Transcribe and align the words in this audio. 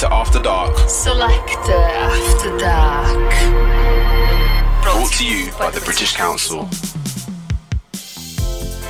Selector 0.00 0.16
After 0.16 0.42
Dark. 0.42 0.88
Selector 0.88 1.72
After 1.72 2.56
Dark. 2.56 3.32
Brought 4.82 5.12
to 5.12 5.26
you 5.26 5.52
by 5.58 5.70
the 5.70 5.82
British 5.84 6.16
Council. 6.16 6.66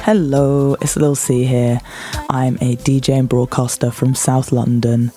Hello, 0.04 0.77
it's 0.81 0.95
Lil 0.95 1.17
C 1.17 1.43
here. 1.43 1.81
I'm 2.29 2.54
a 2.61 2.77
DJ 2.77 3.19
and 3.19 3.29
broadcaster 3.29 3.91
from 3.91 4.15
South 4.15 4.53
London. 4.53 5.11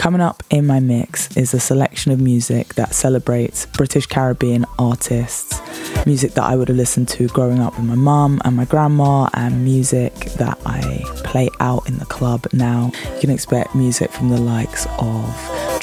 Coming 0.00 0.22
up 0.22 0.42
in 0.48 0.66
my 0.66 0.80
mix 0.80 1.36
is 1.36 1.52
a 1.52 1.60
selection 1.60 2.10
of 2.10 2.18
music 2.18 2.72
that 2.76 2.94
celebrates 2.94 3.66
British 3.66 4.06
Caribbean 4.06 4.64
artists, 4.78 5.60
music 6.06 6.32
that 6.32 6.44
I 6.44 6.56
would 6.56 6.68
have 6.68 6.76
listened 6.78 7.06
to 7.10 7.28
growing 7.28 7.58
up 7.58 7.76
with 7.76 7.86
my 7.86 7.96
mum 7.96 8.40
and 8.46 8.56
my 8.56 8.64
grandma, 8.64 9.28
and 9.34 9.62
music 9.62 10.14
that 10.38 10.58
I 10.64 11.02
play 11.16 11.50
out 11.60 11.86
in 11.86 11.98
the 11.98 12.06
club 12.06 12.46
now. 12.54 12.90
You 13.16 13.20
can 13.20 13.30
expect 13.30 13.74
music 13.74 14.10
from 14.10 14.30
the 14.30 14.40
likes 14.40 14.86
of 14.86 15.26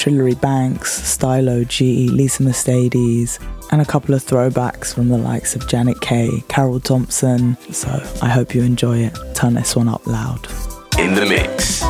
Trillary 0.00 0.38
Banks, 0.40 0.90
Stylo 0.92 1.62
G, 1.62 2.08
Lisa 2.08 2.42
Mercedez, 2.42 3.38
and 3.70 3.80
a 3.80 3.84
couple 3.84 4.16
of 4.16 4.24
throwbacks 4.24 4.92
from 4.92 5.10
the 5.10 5.18
likes 5.18 5.54
of 5.54 5.68
Janet 5.68 6.00
Kay, 6.00 6.42
Carroll 6.48 6.80
Thompson. 6.80 7.56
So 7.72 7.88
I 8.20 8.30
hope 8.30 8.52
you 8.52 8.62
enjoy 8.64 8.98
it. 8.98 9.16
Turn 9.36 9.54
this 9.54 9.76
one 9.76 9.86
up 9.86 10.04
loud. 10.08 10.48
In 10.98 11.14
the 11.14 11.24
mix. 11.24 11.84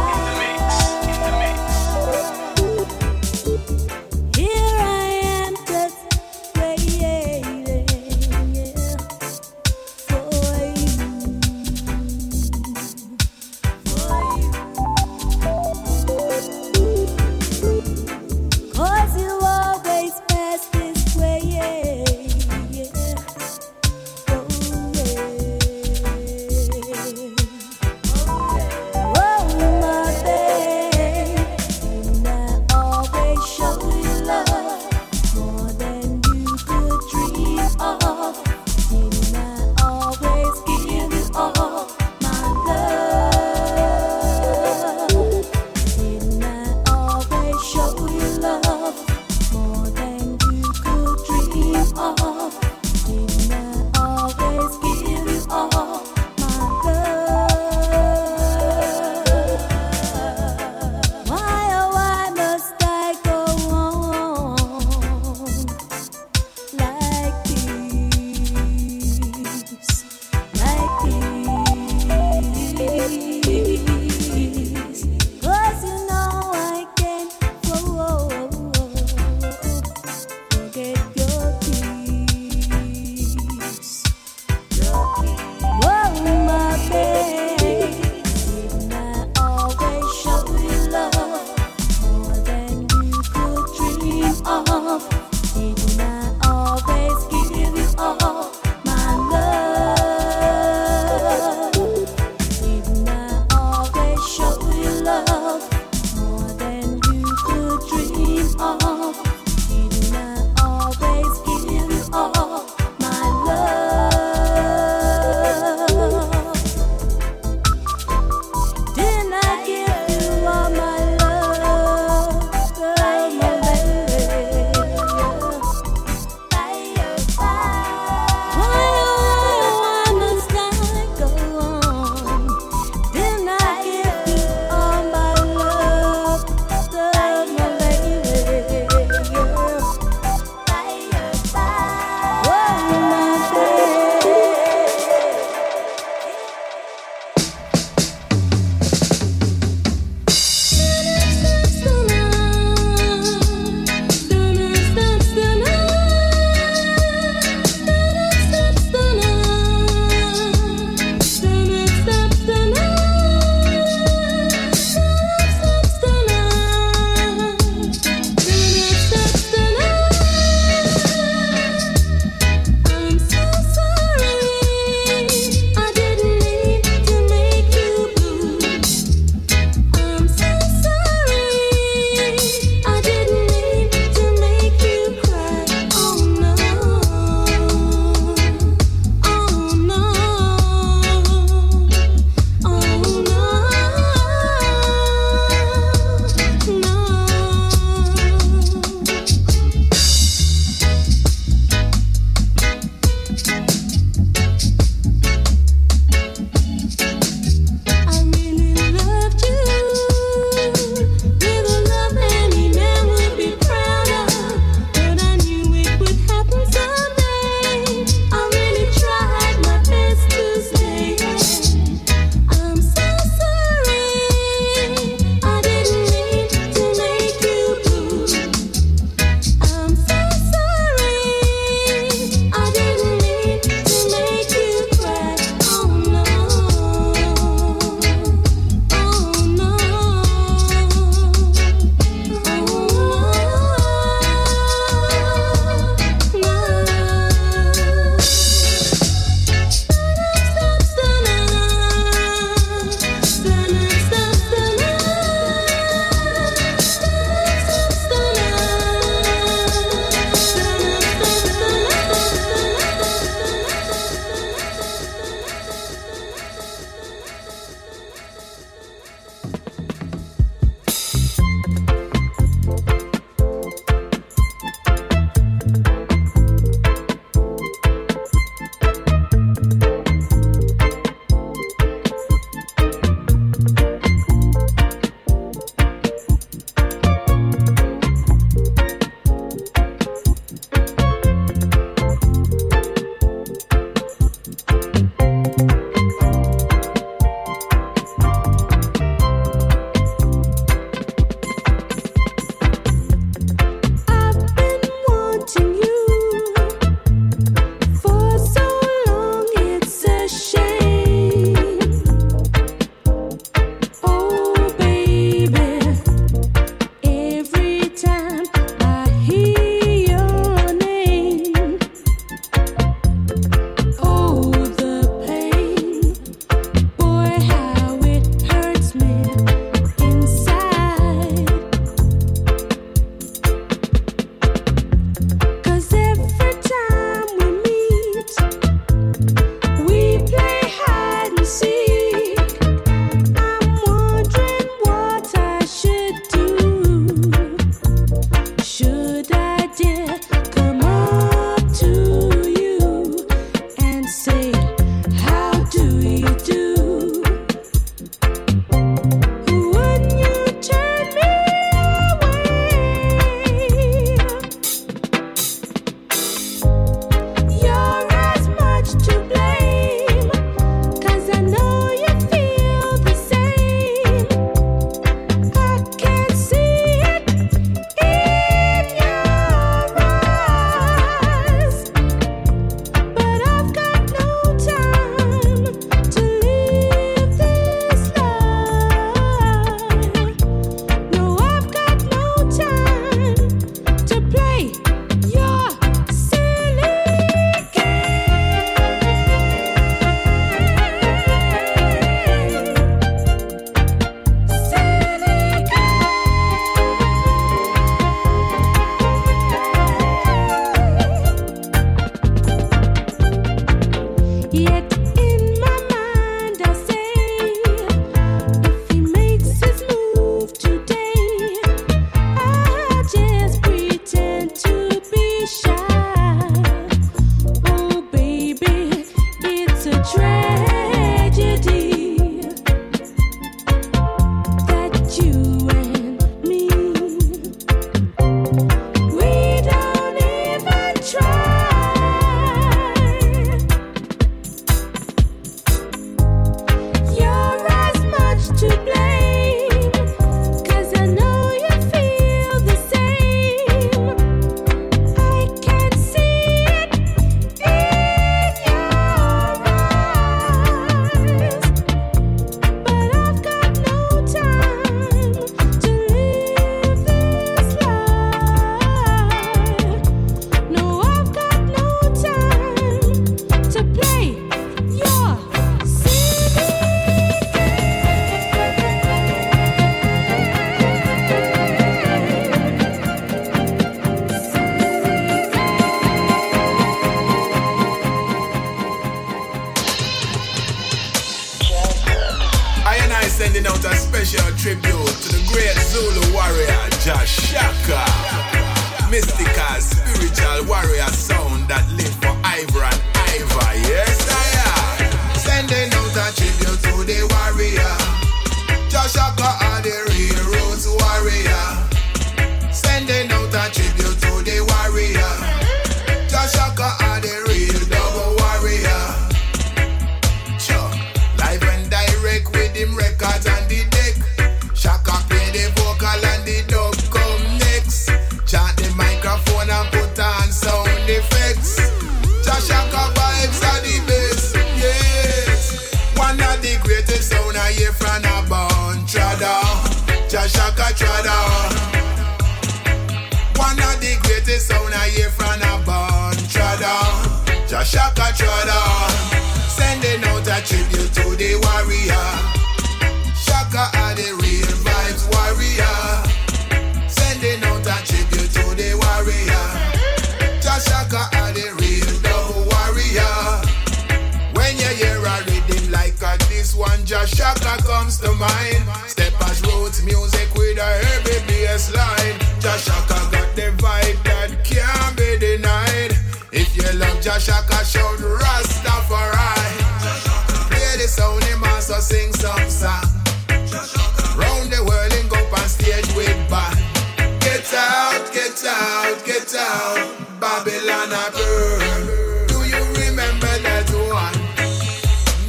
down, 589.53 589.97
Babylon 590.41 591.09
a 591.09 591.25
burn. 591.33 592.47
Do 592.49 592.59
you 592.69 592.83
remember 593.01 593.55
that 593.65 593.89
one? 594.13 594.37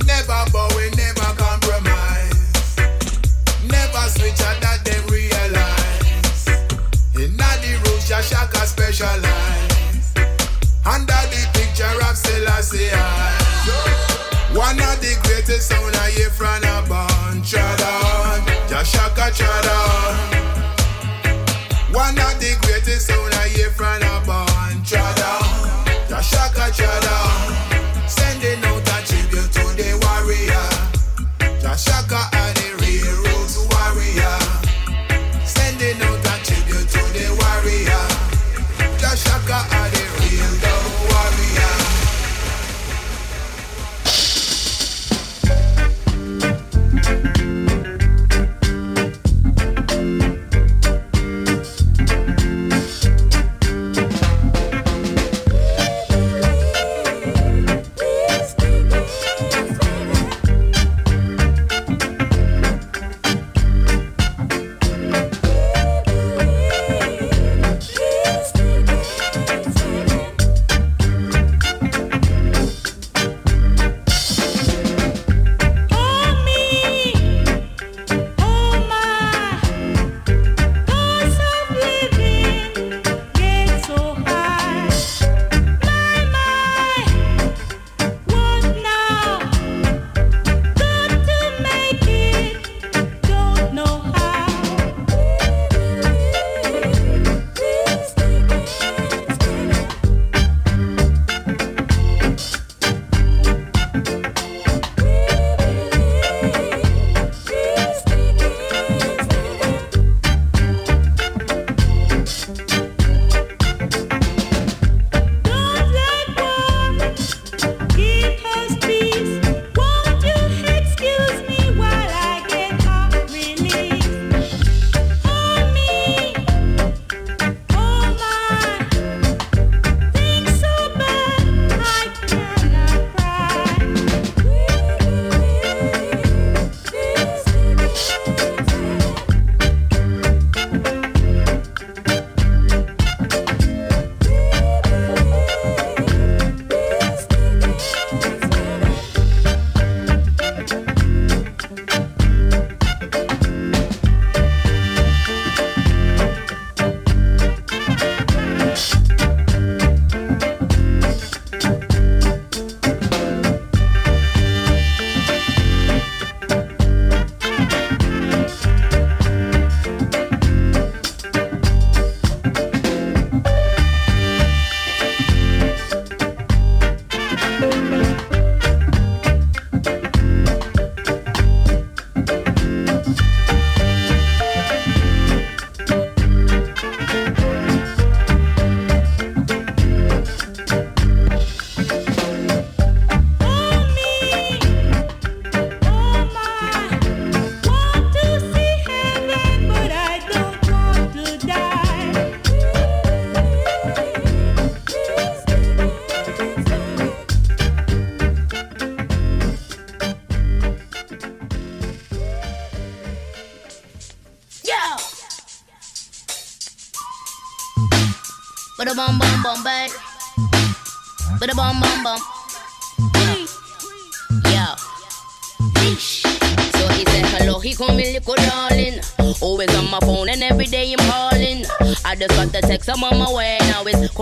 Never 0.08 0.42
bow, 0.52 0.68
we 0.76 0.90
never 0.96 1.30
compromise. 1.36 2.78
Never 3.68 4.04
switch 4.16 4.40
out 4.48 4.56
that 4.64 4.86
they 4.88 5.00
realize. 5.12 6.48
In 7.16 7.36
the 7.36 7.72
roots, 7.84 8.08
Jah 8.08 8.22
Shaka 8.22 8.66
specialize. 8.68 10.14
Under 10.86 11.22
the 11.28 11.42
picture 11.54 12.00
of 12.08 12.16
Selassie 12.16 12.96
One 14.56 14.80
of 14.80 14.96
the 15.02 15.20
greatest 15.24 15.68
sound 15.68 15.96
I 15.98 16.12
hear 16.12 16.30
from 16.30 16.64
a 16.64 16.88
bunch 16.88 17.54
of 17.54 17.80
Chada. 19.30 20.40
One 21.92 22.18
of 22.18 22.40
the 22.40 22.69
different 23.60 24.06
up 24.06 24.26
on 24.30 24.72
Chada. 24.88 26.08
Just 26.08 26.32
shaka 26.32 26.72
Chada. 26.72 27.29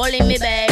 Calling 0.07 0.25
me 0.25 0.37
back. 0.37 0.66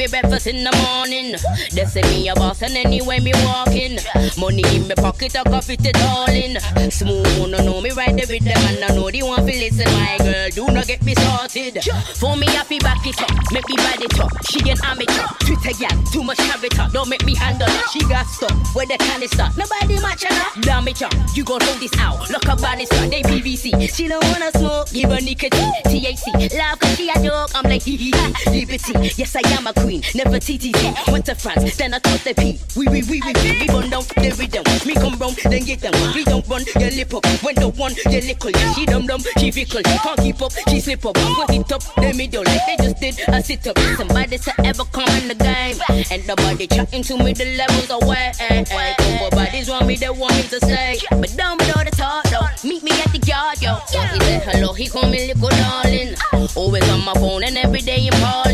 Wanna 0.00 0.08
breakfast 0.08 0.46
in 0.46 0.64
the 0.64 0.72
morning. 0.88 1.36
They 1.76 1.84
say 1.84 2.00
me 2.08 2.26
a 2.30 2.34
boss 2.34 2.62
and 2.62 2.74
anyway 2.74 3.20
me 3.20 3.32
walking. 3.44 3.98
Money 4.38 4.64
in 4.74 4.88
my 4.88 4.94
pocket, 4.94 5.36
I 5.36 5.42
coffee 5.44 5.76
it 5.76 6.00
all 6.08 6.24
in. 6.30 6.56
Smooth, 6.90 7.50
no 7.50 7.58
know 7.60 7.82
me 7.82 7.90
right 7.90 8.16
there 8.16 8.24
with 8.24 8.40
them 8.42 8.56
and 8.56 8.82
I 8.82 8.94
know 8.96 9.10
they 9.10 9.20
want 9.20 9.44
to 9.44 9.52
listen. 9.52 9.84
My 9.92 10.16
girl, 10.16 10.48
do 10.48 10.72
not 10.72 10.86
get 10.86 11.02
me 11.02 11.12
started. 11.14 11.84
For 12.16 12.34
me, 12.34 12.46
I 12.48 12.64
feel 12.64 12.80
back 12.80 13.04
it 13.04 13.20
up, 13.20 13.28
make 13.52 13.68
me 13.68 13.76
it 13.76 14.20
up. 14.20 14.30
She 14.48 14.60
an 14.70 14.78
amateur, 14.84 15.26
Twitter 15.44 15.76
gal, 15.76 16.02
too 16.08 16.22
much 16.22 16.38
character. 16.38 16.88
Don't 16.94 17.10
make 17.10 17.26
me 17.26 17.34
handle 17.34 17.68
it. 17.68 17.84
She 17.92 18.00
got 18.08 18.24
stuck 18.24 18.56
where 18.74 18.86
the 18.86 18.96
canister. 18.96 19.52
Nobody 19.58 20.00
match 20.00 20.24
her. 20.24 20.60
Damn 20.62 20.88
it, 20.88 21.00
you 21.36 21.44
gon' 21.44 21.60
hold 21.60 21.78
this 21.78 21.92
out. 21.98 22.30
Look 22.30 22.48
up 22.48 22.62
banister, 22.62 23.06
they 23.08 23.20
PVC. 23.20 23.94
She 23.94 24.08
don't 24.08 24.24
wanna 24.32 24.50
smoke, 24.52 24.88
give 24.92 25.10
her 25.10 25.20
nicotine. 25.20 25.74
THC, 25.84 26.56
love 26.56 26.78
cause 26.80 26.96
she 26.96 27.10
a 27.10 27.20
joke. 27.20 27.50
I'm 27.54 27.68
like, 27.68 27.82
hee 27.82 27.96
hee 27.98 28.12
hee. 28.16 28.50
Liberty, 28.50 28.92
yes, 29.20 29.36
I 29.36 29.42
am 29.50 29.66
a 29.66 29.74
queen. 29.74 29.89
Never 29.90 30.38
TTT. 30.38 31.10
Went 31.10 31.26
to 31.26 31.34
France, 31.34 31.76
then 31.76 31.94
I 31.94 31.98
took 31.98 32.20
the 32.22 32.34
P. 32.34 32.60
We, 32.78 32.86
we, 32.86 33.02
we, 33.10 33.20
we, 33.26 33.32
we, 33.42 33.50
we 33.58 33.66
run 33.66 33.90
down 33.90 34.06
the 34.14 34.30
rhythm. 34.38 34.62
Me 34.86 34.94
come 34.94 35.18
round, 35.18 35.36
then 35.42 35.64
get 35.64 35.80
them. 35.80 35.92
We 36.14 36.22
don't 36.22 36.46
run 36.46 36.62
your 36.78 36.90
lip 36.90 37.14
up. 37.14 37.26
When 37.42 37.54
the 37.56 37.68
one, 37.68 37.94
your 38.06 38.22
lickle. 38.22 38.50
Yeah, 38.50 38.72
she 38.74 38.86
dumb 38.86 39.06
dumb, 39.06 39.22
she 39.38 39.50
fickle. 39.50 39.82
Can't 39.82 40.20
keep 40.20 40.40
up, 40.40 40.52
she 40.68 40.80
slip 40.80 41.04
up. 41.04 41.14
Put 41.14 41.50
it 41.50 41.72
up, 41.72 41.82
the 41.96 42.14
middle, 42.14 42.44
like 42.44 42.66
they 42.66 42.76
just 42.76 43.00
did. 43.00 43.28
I 43.28 43.42
sit 43.42 43.66
up. 43.66 43.78
Somebody 43.96 44.38
to 44.38 44.52
ever 44.64 44.84
come 44.84 45.10
in 45.18 45.28
the 45.28 45.34
game. 45.34 45.76
And 46.10 46.26
nobody 46.26 46.66
chatting 46.68 47.02
to 47.02 47.16
me, 47.18 47.32
the 47.32 47.56
levels 47.58 47.90
away. 47.90 48.30
Couple 48.38 48.78
eh, 48.78 48.94
eh. 48.98 49.30
bodies 49.30 49.68
want 49.68 49.86
me, 49.86 49.96
they 49.96 50.10
want 50.10 50.34
me 50.36 50.42
to 50.42 50.58
stay. 50.62 50.98
But 51.10 51.34
down 51.36 51.58
below 51.58 51.82
the 51.82 51.90
talk, 51.90 52.24
though. 52.30 52.46
Meet 52.62 52.82
me 52.84 52.92
at 52.92 53.10
the 53.10 53.18
yard, 53.26 53.60
yo. 53.60 53.74
So 53.86 54.00
he 54.00 54.20
said 54.20 54.42
hello, 54.42 54.72
he 54.72 54.86
call 54.86 55.08
me 55.10 55.32
little 55.32 55.48
darling. 55.48 56.14
Always 56.54 56.88
on 56.90 57.04
my 57.04 57.14
phone 57.14 57.42
and 57.42 57.56
every 57.58 57.80
day 57.80 58.08
I'm. 58.12 58.49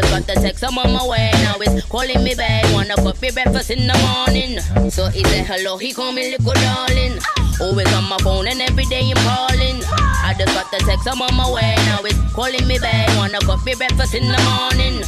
I 0.00 0.02
just 0.02 0.26
got 0.26 0.34
the 0.34 0.40
text, 0.40 0.64
I'm 0.64 0.78
on 0.78 0.92
my 0.92 1.06
way. 1.06 1.30
Now 1.44 1.56
it's 1.60 1.84
calling 1.84 2.24
me 2.24 2.34
back. 2.34 2.64
Wanna 2.72 2.96
coffee 2.96 3.30
breakfast 3.32 3.70
in 3.70 3.86
the 3.86 3.92
morning. 4.08 4.58
So 4.90 5.08
he 5.08 5.22
said 5.24 5.44
hello, 5.44 5.76
he 5.76 5.92
call 5.92 6.12
me 6.12 6.30
little 6.30 6.54
darling. 6.54 7.18
Always 7.60 7.92
on 7.92 8.08
my 8.08 8.16
phone 8.18 8.48
and 8.48 8.62
every 8.62 8.84
day 8.84 9.12
I'm 9.12 9.20
calling. 9.28 9.82
I 10.24 10.34
just 10.38 10.54
got 10.54 10.70
the 10.70 10.78
text, 10.78 11.06
I'm 11.06 11.20
on 11.20 11.34
my 11.36 11.50
way. 11.52 11.74
Now 11.84 12.00
it's 12.00 12.16
calling 12.32 12.66
me 12.66 12.78
back. 12.78 13.14
Wanna 13.18 13.40
coffee 13.40 13.74
breakfast 13.74 14.14
in 14.14 14.24
the 14.24 14.40
morning. 14.48 15.04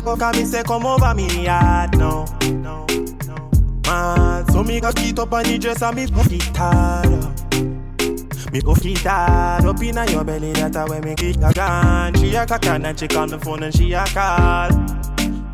Fuck 0.00 0.22
and 0.22 0.36
me 0.36 0.44
say 0.44 0.62
come 0.62 0.86
over 0.86 1.14
me 1.14 1.44
yard 1.44 1.96
now. 1.96 2.24
Man, 3.86 4.48
so 4.48 4.62
me 4.64 4.80
got 4.80 4.98
feet 4.98 5.18
up 5.18 5.32
on 5.32 5.44
the 5.44 5.58
dress 5.58 5.82
and 5.82 5.96
me 5.96 6.06
fuck 6.06 6.32
it 6.32 6.56
hard 6.56 7.12
up. 7.12 8.52
Me 8.52 8.60
go 8.60 8.74
fit 8.74 8.98
hard 8.98 9.64
up 9.64 9.82
inna 9.82 10.10
your 10.10 10.24
belly, 10.24 10.52
that 10.52 10.76
a 10.76 10.90
way 10.90 11.00
me 11.00 11.14
kick 11.14 11.36
a 11.36 11.52
gun. 11.52 12.14
She 12.14 12.34
a 12.34 12.46
cock 12.46 12.66
and 12.66 12.98
she 12.98 13.08
call 13.08 13.26
the 13.26 13.38
phone 13.38 13.62
and 13.62 13.74
she 13.74 13.92
a 13.92 14.04
call. 14.06 14.70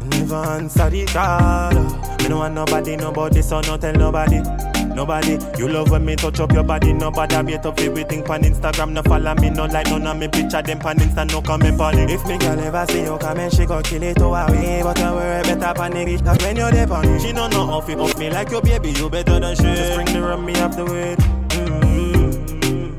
Never 0.06 0.34
answer 0.34 0.90
the 0.90 1.06
call. 1.06 1.72
Me 2.18 2.28
no 2.28 2.38
want 2.38 2.54
nobody, 2.54 2.96
nobody, 2.96 3.42
so 3.42 3.60
no 3.62 3.76
tell 3.76 3.94
nobody. 3.94 4.69
Nobody, 5.00 5.38
you 5.56 5.66
love 5.66 5.90
when 5.90 6.04
me 6.04 6.14
touch 6.14 6.40
up 6.40 6.52
your 6.52 6.62
body. 6.62 6.92
Nobody 6.92 7.42
beat 7.42 7.64
up 7.64 7.80
everything 7.80 8.22
pan 8.22 8.42
Instagram. 8.42 8.92
No 8.92 9.00
follow 9.02 9.34
me, 9.36 9.48
no 9.48 9.64
like 9.64 9.86
none 9.86 10.06
of 10.06 10.18
me 10.18 10.28
picture 10.28 10.60
them 10.60 10.78
pan 10.78 10.98
Insta. 10.98 11.26
No 11.32 11.40
comment 11.40 11.80
on 11.80 11.98
it. 11.98 12.10
If 12.10 12.26
me 12.26 12.36
girl 12.36 12.60
ever 12.60 12.84
see 12.86 13.04
you 13.04 13.16
come 13.16 13.38
and 13.38 13.50
she 13.50 13.64
gon' 13.64 13.82
kill 13.82 14.02
it 14.02 14.16
to 14.16 14.24
away. 14.24 14.80
But 14.82 15.00
I 15.00 15.14
worry 15.14 15.42
better 15.42 15.72
pan 15.72 15.92
the 15.92 16.04
bitch. 16.04 16.22
Cause 16.22 16.36
when 16.44 16.56
you're 16.56 16.70
there 16.70 16.86
it, 16.86 17.22
she 17.22 17.32
don't 17.32 17.50
know 17.50 17.62
off 17.62 17.88
it 17.88 17.98
off 17.98 18.18
me 18.18 18.28
like 18.28 18.50
your 18.50 18.60
baby. 18.60 18.90
You 18.90 19.08
better 19.08 19.40
than 19.40 19.56
she. 19.56 19.62
Just 19.62 19.94
bring 19.94 20.06
the 20.12 20.20
rum 20.20 20.44
me 20.44 20.52
up 20.56 20.76
the 20.76 20.84
way. 20.84 21.16
Mm-hmm. 21.48 22.92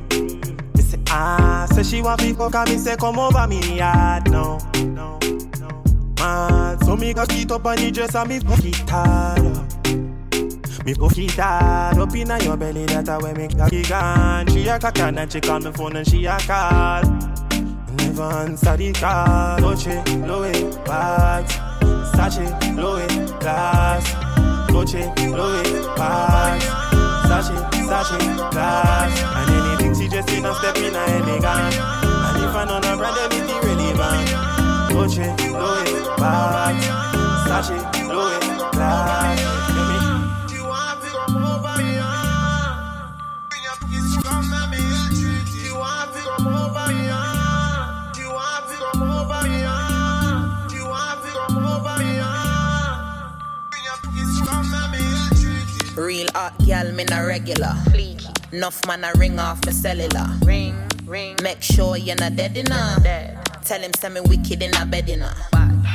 Me 0.73 0.81
say 0.81 0.99
ah, 1.07 1.67
say 1.71 1.83
she 1.83 2.01
want 2.01 2.19
me 2.23 2.33
fuck 2.33 2.55
and 2.55 2.67
me 2.67 2.77
say 2.77 2.95
come 2.95 3.19
over 3.19 3.47
me 3.47 3.77
yard 3.77 4.27
now. 4.31 4.57
Man, 6.17 6.79
so 6.81 6.97
me 6.97 7.13
got 7.13 7.31
feet 7.31 7.51
up 7.51 7.63
on 7.63 7.75
the 7.75 7.91
dress 7.91 8.15
and 8.15 8.27
me 8.27 8.39
fuck 8.39 8.65
it 8.65 8.89
hard. 8.89 9.60
Me 10.83 10.93
it 10.93 11.31
hard 11.35 11.99
up 11.99 12.15
inna 12.15 12.43
your 12.43 12.57
belly, 12.57 12.85
that 12.87 13.07
a 13.07 13.19
way 13.23 13.33
me 13.33 13.47
cocky 13.47 13.83
gone. 13.83 14.47
She 14.47 14.67
a 14.67 14.79
cock 14.79 14.97
and 14.97 15.31
she 15.31 15.39
call 15.39 15.59
me 15.59 15.71
phone 15.71 15.95
and 15.95 16.07
she 16.07 16.25
a 16.25 16.37
call. 16.39 17.03
Never 17.97 18.23
answer 18.23 18.77
the 18.77 18.91
call. 18.93 19.59
Dolce, 19.59 20.03
Louis, 20.25 20.75
bags. 20.77 21.53
Sachi, 22.17 22.75
Louis, 22.75 23.31
glass. 23.39 24.11
Dolce, 24.69 25.13
Louis, 25.29 25.85
bags. 25.95 26.65
Sachi, 27.29 27.55
Sachi, 27.85 28.51
glass. 28.51 29.21
And 29.37 29.49
anything 29.51 29.93
she 30.01 30.09
just 30.09 30.29
in 30.31 30.45
a 30.45 30.55
step 30.55 30.77
in 30.77 30.95
a 30.95 30.99
elegant. 30.99 31.75
And 31.77 32.43
if 32.43 32.55
I 32.55 32.65
know 32.67 32.79
no 32.79 32.97
brand, 32.97 33.17
everything 33.19 33.61
relevant. 33.69 34.29
Dolce, 34.89 35.27
Louis, 35.53 36.17
bags. 36.17 36.85
Sachi, 37.45 37.77
Louis, 38.07 38.71
glass. 38.71 39.50
Real 55.97 56.27
hot 56.33 56.53
gal, 56.65 56.91
me 56.93 57.03
na 57.03 57.19
regular. 57.19 57.75
Enough 58.51 58.85
man 58.87 59.03
a 59.03 59.11
ring 59.17 59.39
off 59.39 59.61
the 59.61 59.71
cellular. 59.71 60.27
Ring, 60.43 60.75
ring. 61.05 61.35
Make 61.43 61.61
sure 61.61 61.97
you're 61.97 62.15
not 62.15 62.35
dead 62.35 62.55
enough. 62.57 63.03
Tell 63.65 63.79
him 63.79 63.91
send 63.93 64.13
me 64.13 64.21
wicked 64.21 64.61
in 64.61 64.73
a 64.75 64.85
bed 64.85 65.09
enough. 65.09 65.37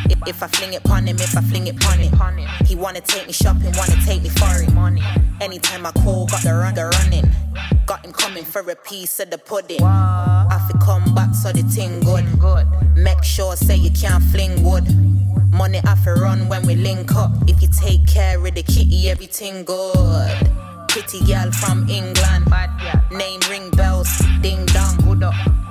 If, 0.09 0.19
if 0.29 0.43
I 0.43 0.47
fling 0.49 0.75
it 0.75 0.85
pon 0.85 1.07
him, 1.07 1.17
if 1.17 1.37
I 1.37 1.41
fling 1.41 1.67
it 1.67 1.79
pon 1.81 1.99
him. 1.99 2.49
He 2.67 2.77
wanna 2.77 3.01
take 3.01 3.27
me 3.27 3.33
shopping, 3.33 3.73
wanna 3.77 3.97
take 4.05 4.23
me 4.23 4.29
foreign. 4.29 5.01
Anytime 5.41 5.87
I 5.87 5.93
call, 5.93 6.27
got 6.27 6.43
the 6.43 6.55
run, 6.55 6.75
the 6.75 6.87
running. 6.87 7.31
Got 7.87 8.05
him 8.05 8.13
coming 8.13 8.45
for 8.45 8.61
a 8.71 8.77
piece 8.77 9.19
of 9.21 9.31
the 9.31 9.39
pudding. 9.39 9.83
I 9.83 10.69
fi 10.71 10.79
come 10.85 11.15
back 11.15 11.35
so 11.35 11.53
the 11.53 11.63
thing 11.63 12.01
good. 12.01 12.67
Make 12.97 13.23
sure 13.25 13.57
say 13.57 13.77
you 13.77 13.91
can't 13.91 14.23
fling 14.25 14.63
wood. 14.63 14.85
Money 15.53 15.81
I 15.85 15.95
fi 15.97 16.13
run 16.13 16.49
when 16.49 16.67
we 16.67 16.75
link 16.75 17.15
up. 17.15 17.31
If 17.47 17.63
you 17.63 17.69
take 17.69 18.07
care 18.07 18.39
of 18.39 18.55
the 18.55 18.63
kitty, 18.63 19.11
everything 19.11 19.65
good. 19.65 20.51
Pretty 20.89 21.25
girl 21.25 21.51
from 21.53 21.89
England. 21.89 22.47
Name 23.11 23.41
ring 23.51 23.71
bells, 23.71 24.11
ding 24.41 24.65
dong. 24.67 24.97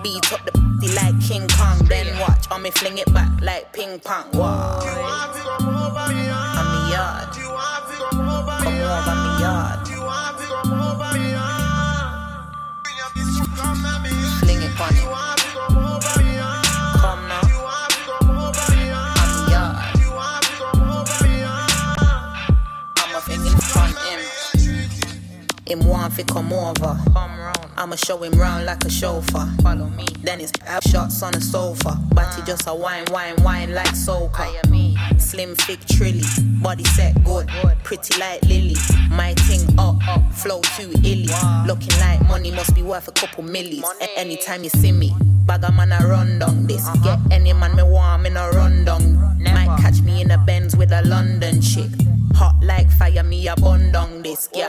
Beat 0.04 0.32
up 0.34 0.46
the 0.46 0.52
booty 0.52 0.94
like 0.96 1.20
King 1.20 1.48
Kong. 1.48 1.80
Then 1.86 2.20
watch 2.20 2.50
on 2.52 2.62
me 2.62 2.72
fling 2.72 2.98
it 2.98 3.12
back 3.14 3.32
like 3.42 3.74
ping 3.74 4.00
pong. 4.00 4.30
Wow. 4.34 4.82
You 4.84 5.02
want 5.02 5.34
to 5.34 5.42
come 5.42 5.76
over 5.76 6.14
here? 6.14 6.32
I'm 6.32 6.90
the 6.90 6.96
yard. 6.96 7.36
You 7.38 7.50
want 7.50 7.90
to 7.90 7.96
come 8.10 8.30
over 8.30 8.46
over 8.46 9.16
me 9.24 9.40
yard. 9.42 9.88
You 9.88 10.02
want 10.02 10.38
to 10.38 10.46
come 10.46 10.86
Him 25.68 25.88
want 25.88 26.14
fi 26.14 26.24
come 26.24 26.54
over. 26.54 27.00
Come 27.14 27.40
round. 27.40 27.58
I'ma 27.78 27.96
show 27.96 28.22
him 28.24 28.34
round 28.40 28.66
like 28.66 28.86
a 28.86 28.90
chauffeur. 28.90 29.52
Follow 29.64 29.90
me. 29.90 30.06
Then 30.22 30.40
it's 30.40 30.52
out 30.68 30.84
shots 30.88 31.22
on 31.24 31.34
the 31.34 31.42
sofa. 31.42 31.98
Body 32.14 32.42
just 32.46 32.68
a 32.68 32.74
wine, 32.74 33.06
wine, 33.12 33.36
wine 33.44 33.74
like 33.74 33.88
soca. 33.96 34.46
Slim, 35.20 35.56
thick, 35.56 35.80
trilly. 35.88 36.22
Body 36.62 36.84
set 36.84 37.22
good. 37.24 37.48
Pretty 37.84 38.20
like 38.20 38.44
Lily. 38.44 38.76
My 39.10 39.34
thing 39.34 39.68
up, 39.80 39.98
up. 40.08 40.32
Flow 40.34 40.62
too 40.78 40.92
illy. 41.04 41.28
Looking 41.66 41.98
like 42.00 42.22
money 42.28 42.52
must 42.52 42.76
be 42.76 42.84
worth 42.84 43.08
a 43.08 43.12
couple 43.12 43.44
millies. 43.44 43.84
A- 44.02 44.20
anytime 44.20 44.64
you 44.64 44.70
see 44.70 44.92
me. 44.92 45.14
Bag 45.46 45.64
a 45.64 45.72
man 45.72 45.92
a 45.92 46.08
run 46.08 46.40
down 46.40 46.68
this. 46.68 46.86
Uh-huh. 46.88 47.18
Get 47.18 47.34
any 47.34 47.54
man 47.54 47.76
me 47.76 47.84
want 47.84 48.24
me 48.24 48.30
no 48.30 48.50
run 48.52 48.86
down. 48.86 49.16
Might 49.40 49.78
catch 49.80 50.02
me 50.02 50.22
in 50.22 50.32
a 50.32 50.38
Benz 50.38 50.76
with 50.76 50.92
a 50.92 51.02
London 51.04 51.62
chick. 51.62 51.90
Hot 52.36 52.56
like 52.62 52.90
fire, 52.90 53.24
me 53.24 53.48
a 53.48 53.56
bun 53.56 53.92
down 53.92 54.22
this, 54.22 54.50
yeah. 54.54 54.68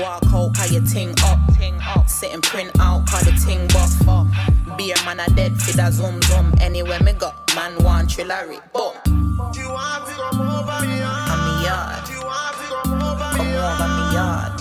Walk 0.00 0.22
out, 0.32 0.54
call 0.54 0.66
your 0.68 0.82
ting 0.82 1.14
up. 1.24 1.38
Ting 1.56 1.78
up. 1.82 2.08
Sit 2.08 2.32
and 2.32 2.42
print 2.42 2.70
out, 2.78 3.06
call 3.06 3.20
the 3.24 3.32
ting 3.44 3.66
buff. 3.68 3.92
a 4.92 5.04
man 5.04 5.20
a 5.20 5.26
dead 5.34 5.60
fit 5.60 5.78
a 5.78 5.90
zoom 5.90 6.22
zoom. 6.22 6.54
Anywhere 6.60 7.00
me 7.00 7.12
go, 7.14 7.32
man 7.56 7.82
want 7.82 8.08
Trillary. 8.08 8.60
Boom. 8.72 8.94
You 9.54 9.68
want 9.70 10.06
to 10.06 10.12
come 10.14 10.40
over 10.40 10.86
me 10.86 10.98
yard? 10.98 11.30
I'm 11.30 11.58
me 11.58 11.66
yard. 11.66 12.08
You 12.08 12.20
want 12.22 12.56
to 12.56 12.62
come 12.70 13.02
over 13.02 13.42
me 13.42 13.52
yard? 13.54 13.78
Come 13.78 13.90
over 13.90 14.08
me 14.08 14.14
yard. 14.14 14.57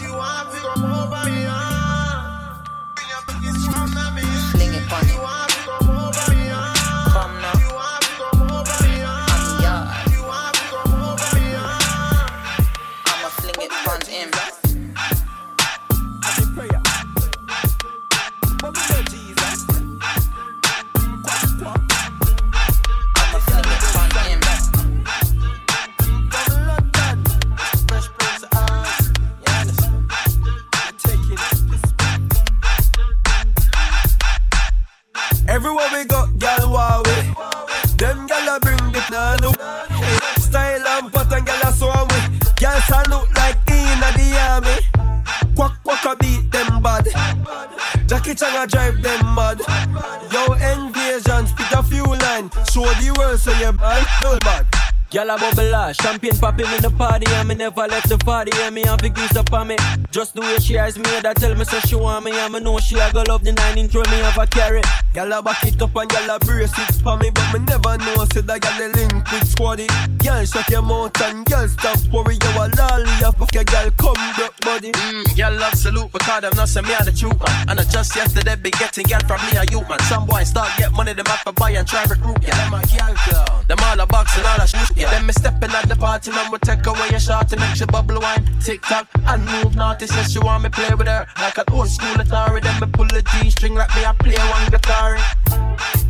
Gyal 55.17 55.33
a 55.33 55.39
bubble 55.39 55.73
ash, 55.73 55.97
champagne 55.97 56.37
popping 56.37 56.67
in 56.67 56.81
the 56.83 56.91
party 56.91 57.25
And 57.33 57.47
me 57.47 57.55
never 57.55 57.87
left 57.87 58.07
the 58.07 58.19
party 58.19 58.51
and 58.61 58.75
me 58.75 58.83
have 58.85 59.01
grease 59.01 59.35
up 59.35 59.51
on 59.51 59.69
me. 59.69 59.75
Just 60.11 60.35
the 60.35 60.41
way 60.41 60.57
she 60.59 60.77
eyes 60.77 60.95
me 60.95 61.09
that 61.25 61.37
tell 61.37 61.55
me 61.55 61.65
so 61.65 61.79
she 61.79 61.95
want 61.95 62.23
me 62.23 62.37
And 62.37 62.53
me 62.53 62.59
know 62.59 62.77
she 62.77 62.99
a 62.99 63.11
go 63.11 63.23
love 63.27 63.43
the 63.43 63.51
9 63.51 63.77
inch 63.79 63.95
when 63.95 64.05
me 64.11 64.17
have 64.21 64.37
a 64.37 64.45
carry. 64.45 64.81
Gyal 65.15 65.33
a 65.33 65.41
back 65.41 65.65
it 65.65 65.81
up 65.81 65.95
and 65.95 66.07
gyal 66.07 66.35
a 66.35 66.37
brace 66.45 66.69
it 66.69 67.01
for 67.01 67.17
me 67.17 67.31
But 67.33 67.49
me 67.49 67.65
never 67.65 67.97
know 67.97 68.29
say 68.29 68.45
that 68.45 68.61
gyal 68.61 68.77
a 68.77 68.93
link 68.93 69.25
with 69.33 69.49
squaddy. 69.49 69.87
Gyal 70.21 70.45
shut 70.45 70.69
your 70.69 70.83
mouth 70.83 71.17
and 71.25 71.43
gyal 71.49 71.65
stop 71.65 71.97
worry 72.13 72.37
You 72.37 72.53
a 72.53 72.69
lolly 72.77 73.17
up 73.25 73.41
of 73.41 73.49
your 73.57 73.65
gyal 73.65 73.89
come 73.97 74.21
broke 74.37 74.53
body 74.61 74.91
mm, 74.93 75.25
Gyal 75.33 75.57
love 75.57 75.73
salute 75.73 76.13
because 76.13 76.45
I'm 76.45 76.53
not 76.53 76.69
say 76.69 76.81
me 76.81 76.93
a 76.93 77.01
the 77.01 77.09
truth 77.09 77.41
man. 77.41 77.73
And 77.73 77.79
I 77.79 77.83
just 77.89 78.15
yesterday 78.15 78.53
be 78.53 78.69
getting 78.69 79.09
gyal 79.09 79.25
from 79.25 79.41
me 79.49 79.57
a 79.57 79.65
youth 79.65 79.89
man. 79.89 79.97
Some 80.05 80.29
boy 80.29 80.45
start 80.45 80.69
get 80.77 80.93
money 80.93 81.13
them 81.17 81.25
have 81.25 81.41
to 81.45 81.53
buy 81.53 81.71
and 81.73 81.87
try 81.87 82.05
recruit 82.05 82.37
Yeah, 82.45 82.53
them 82.53 82.77
a 82.77 82.85
gyal 82.85 83.17
clown. 83.25 83.65
Them 83.65 83.81
all 83.81 83.99
a 83.99 84.05
box 84.05 84.37
and 84.37 84.45
all 84.45 84.61
a 84.61 84.67
shoot 84.67 84.93
yeah, 84.95 85.06
then 85.11 85.25
me 85.25 85.33
stepping 85.33 85.71
at 85.71 85.87
the 85.87 85.95
party, 85.95 86.31
man, 86.31 86.51
we 86.51 86.57
take 86.59 86.85
away 86.85 87.09
your 87.09 87.19
shot 87.19 87.49
to 87.49 87.57
make 87.57 87.75
she 87.75 87.85
bubble 87.85 88.19
wine. 88.19 88.43
Tick 88.61 88.81
tock 88.81 89.07
and 89.27 89.45
move 89.45 89.75
naughty, 89.75 90.07
says 90.07 90.31
she 90.31 90.39
want 90.39 90.63
me 90.63 90.69
play 90.69 90.93
with 90.95 91.07
her 91.07 91.27
like 91.39 91.57
an 91.57 91.65
old 91.71 91.89
school 91.89 92.15
Atari. 92.15 92.61
Then 92.61 92.79
me 92.79 92.87
pull 92.91 93.05
a 93.05 93.21
G 93.21 93.49
string 93.49 93.75
like 93.75 93.93
me, 93.95 94.05
I 94.05 94.13
play 94.13 94.37
one 94.37 94.69
guitar. 94.69 95.17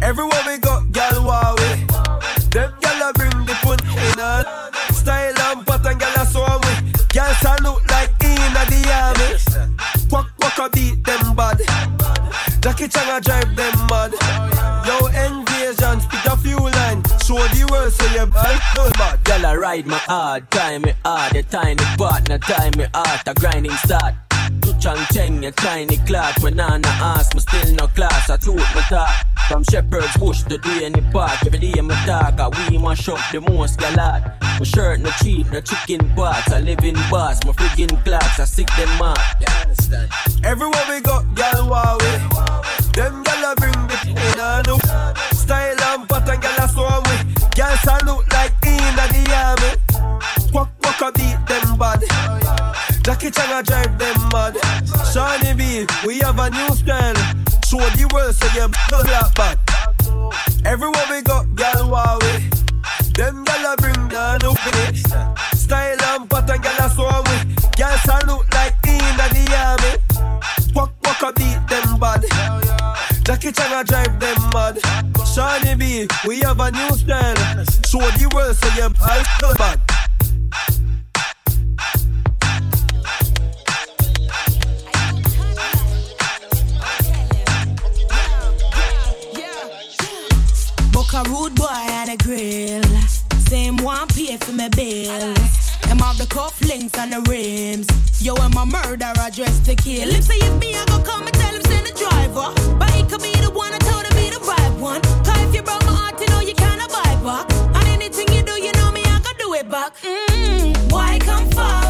Everywhere 0.02 0.44
we 0.48 0.58
go, 0.58 0.84
gal 0.92 1.12
Huawei. 1.12 1.88
Them 2.52 2.74
gal 2.82 3.10
a 3.10 3.14
bring 3.14 3.46
the 3.46 3.56
fun 3.62 3.80
in 3.82 4.20
her. 4.20 4.72
Style 4.94 5.40
and 5.40 5.66
pattern, 5.66 5.98
gal 5.98 6.22
a 6.22 6.26
so 6.26 6.42
we. 6.64 6.92
Gal 7.10 7.34
salute 7.36 7.84
like 7.90 8.24
in 8.24 8.54
the 8.54 8.80
army. 8.94 9.70
Quack 10.10 10.28
quack 10.40 10.58
a 10.60 10.70
beat 10.70 11.04
them 11.04 11.36
bad. 11.36 11.60
Jackie 12.62 12.88
Chan 12.88 13.10
a 13.16 13.22
drive 13.22 13.56
them 13.56 13.88
mad. 13.90 14.57
The 17.58 17.72
world 17.72 17.93
so 17.93 18.06
you 18.13 18.26
bad. 18.28 19.24
Girl, 19.24 19.46
I 19.46 19.56
ride 19.56 19.88
my 19.88 19.98
hard, 19.98 20.50
time 20.52 20.84
me 20.84 20.93
hard. 21.04 21.34
The 21.34 21.43
tiny 21.43 21.84
partner, 21.98 22.38
time 22.38 22.74
me 22.78 22.86
hard. 22.93 23.22
A 23.26 23.34
grinding 23.34 23.72
start. 23.72 24.15
Chang 24.80 25.06
Cheng, 25.12 25.46
a 25.46 25.52
tiny 25.52 25.98
clock. 26.06 26.38
When 26.41 26.56
Nana 26.56 26.88
ask 26.88 27.34
me, 27.34 27.41
still 27.41 27.74
no 27.76 27.88
class. 27.88 28.30
I 28.30 28.38
truth 28.38 28.58
my 28.76 28.82
talk. 28.89 29.10
From 29.50 29.63
Shepherd's 29.63 30.15
Bush 30.17 30.43
to 30.43 30.58
Duane 30.58 31.12
Park. 31.12 31.46
Every 31.46 31.60
day 31.60 31.82
my 31.82 31.96
talk, 32.06 32.39
I 32.39 32.70
we 32.70 32.78
mash 32.78 33.10
up 33.10 33.20
the 33.32 33.41
most 33.41 33.80
galad. 33.80 34.39
My 34.60 34.65
shirt 34.65 35.00
no 35.00 35.10
cheap, 35.24 35.52
no 35.52 35.62
chicken 35.62 36.10
parts. 36.15 36.52
I 36.52 36.60
live 36.60 36.84
in 36.84 36.96
bars, 37.10 37.43
my 37.46 37.54
friggin' 37.54 38.04
clocks. 38.04 38.39
I 38.39 38.46
sick 38.46 38.70
them 38.78 39.02
up. 39.02 39.17
Everywhere 40.43 40.86
we 40.89 41.02
go, 41.02 41.24
gal 41.34 41.67
Huawei. 41.67 42.02
Eh. 42.04 42.78
Them 42.98 43.24
gal 43.24 43.54
bring 43.58 43.74
the 43.88 43.98
in 44.10 45.38
Style 45.38 45.82
and 45.82 46.10
pattern, 46.10 46.39
gal 46.39 46.57
a 47.78 47.86
swarm 47.86 48.08
with. 48.08 48.28
Salute 48.28 48.34
like 48.34 48.54
in 48.66 48.96
the 48.96 49.34
army. 49.36 50.52
Quack 50.52 50.70
quack 50.82 51.02
a 51.02 51.12
beat 51.12 51.48
them 51.48 51.78
bad. 51.78 52.04
Jackie 53.04 53.32
Chan 53.32 53.52
a 53.52 53.63
drive 53.63 53.98
them 53.98 54.30
mad. 54.32 54.56
Seani 55.06 55.56
B, 55.58 55.86
we 56.06 56.20
have 56.20 56.40
a 56.40 56.50
new 56.50 56.76
style. 56.76 57.16
Show 57.66 57.78
the 57.78 58.10
world 58.13 58.36
so 58.36 58.48
you 58.54 58.68
don't 58.90 59.06
laugh 59.06 59.34
bad. 59.36 59.60
Everywhere 60.66 61.06
we 61.10 61.22
go, 61.22 61.44
gal 61.56 61.88
Huawei. 61.88 62.50
Them 63.16 63.44
gal 63.44 63.74
a 63.74 63.78
bring 63.78 64.08
down 64.10 64.44
up 64.44 64.58
it. 64.66 64.98
Style 65.56 65.98
and 66.02 66.30
pattern, 66.30 66.62
gal 66.62 66.86
a 66.86 66.90
swarm 66.90 67.24
with. 67.24 67.72
Gal 67.76 67.98
salute 68.00 68.54
like 68.54 68.76
in 68.88 69.18
the 69.18 69.56
army. 69.56 69.94
Quack 70.74 70.92
quack 71.04 71.22
a 71.24 71.34
beat 71.34 71.60
them 71.70 72.00
bad. 72.00 72.16
Chan 73.52 73.72
a 73.72 73.84
drive 73.84 74.20
them 74.20 74.38
mad. 74.54 74.76
Seani 75.34 75.78
B, 75.78 76.08
we 76.28 76.40
have 76.40 76.60
a 76.60 76.72
new 76.72 76.90
style. 76.98 77.36
Show 77.86 78.00
the 78.00 78.30
world 78.34 78.56
so 78.56 78.68
you 78.76 78.90
don't 79.40 79.58
bad. 79.58 79.82
a 91.18 91.24
rude 91.30 91.56
boy 91.56 91.66
at 91.72 92.10
a 92.10 92.18
grill. 92.18 92.84
Same 93.48 93.78
one 93.78 94.08
pay 94.10 94.38
for 94.38 94.52
my 94.52 94.70
bills. 94.70 95.66
Them 95.98 96.06
have 96.06 96.18
the 96.20 96.26
cufflinks 96.26 96.96
and 97.00 97.12
the 97.12 97.22
rims. 97.28 97.88
Yo, 98.22 98.36
I'm 98.36 98.56
a 98.56 98.66
murderer 98.68 99.30
dressed 99.34 99.66
to 99.66 99.76
kill. 99.76 100.10
If 100.10 100.26
say 100.26 100.38
if 100.38 100.60
me, 100.60 100.76
I 100.76 100.86
go 100.86 101.00
come 101.02 101.26
and 101.26 101.34
tell 101.34 101.56
him 101.56 101.64
send 101.64 101.88
the 101.88 101.94
driver. 101.98 102.54
But 102.78 102.92
he 102.92 103.02
could 103.02 103.24
be 103.24 103.32
the 103.42 103.50
one 103.50 103.74
I 103.74 103.80
told 103.80 104.06
him 104.06 104.16
be 104.16 104.30
the 104.30 104.40
right 104.46 104.74
one. 104.80 105.02
Cause 105.26 105.42
if 105.42 105.56
you 105.56 105.64
broke 105.64 105.84
my 105.86 105.94
heart, 105.94 106.22
you 106.22 106.28
know 106.28 106.42
you 106.42 106.54
can't 106.54 106.82
buy 106.92 107.16
back. 107.26 107.52
And 107.78 107.88
anything 107.88 108.32
you 108.32 108.44
do, 108.44 108.62
you 108.62 108.74
know 108.74 108.92
me, 108.92 109.02
I 109.06 109.20
can 109.24 109.36
do 109.40 109.54
it 109.56 109.70
back. 109.72 109.98
Mm, 110.04 110.92
why 110.92 111.18
come 111.18 111.50
forward 111.50 111.87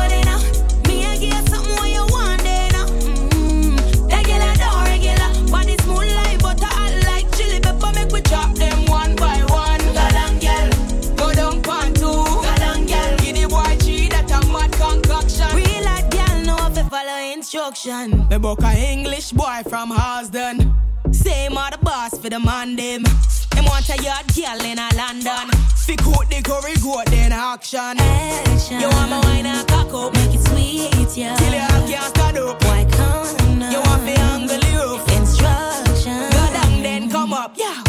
instruction. 17.68 18.28
Me 18.30 18.38
book 18.38 18.62
a 18.64 18.92
English 18.92 19.32
boy 19.32 19.62
from 19.70 19.90
Harlesden. 19.92 20.74
Same 21.12 21.58
are 21.58 21.72
the 21.72 21.78
boss 21.80 22.18
for 22.18 22.30
the 22.30 22.40
man 22.40 22.76
them. 22.76 23.04
Them 23.52 23.66
want 23.66 23.90
a 23.90 24.02
yard 24.02 24.26
girl 24.34 24.62
in 24.66 24.80
a 24.80 24.90
London. 24.96 25.50
Fi 25.76 25.96
coat 25.98 26.30
the 26.30 26.42
curry 26.42 26.76
goat 26.82 27.06
then 27.08 27.32
action. 27.32 28.00
Action. 28.00 28.80
You 28.80 28.90
want 28.90 29.10
my 29.10 29.20
wine 29.22 29.46
and 29.46 29.68
cock 29.68 29.94
up, 29.94 30.14
Make 30.14 30.36
it 30.36 30.48
sweet, 30.48 31.18
yeah. 31.18 31.36
till 31.36 31.54
you 31.54 31.96
can't 31.96 32.16
stand 32.16 32.38
up. 32.38 32.64
Why 32.64 32.86
come 32.92 33.60
now? 33.60 33.72
You 33.72 33.80
want 33.82 34.02
fi 34.04 34.14
angle 34.32 34.60
the 34.60 34.72
roof. 34.78 35.18
Instruction. 35.18 36.30
Go 36.32 36.44
down 36.54 36.84
then 36.84 37.10
come 37.10 37.34
up, 37.34 37.54
yeah. 37.58 37.87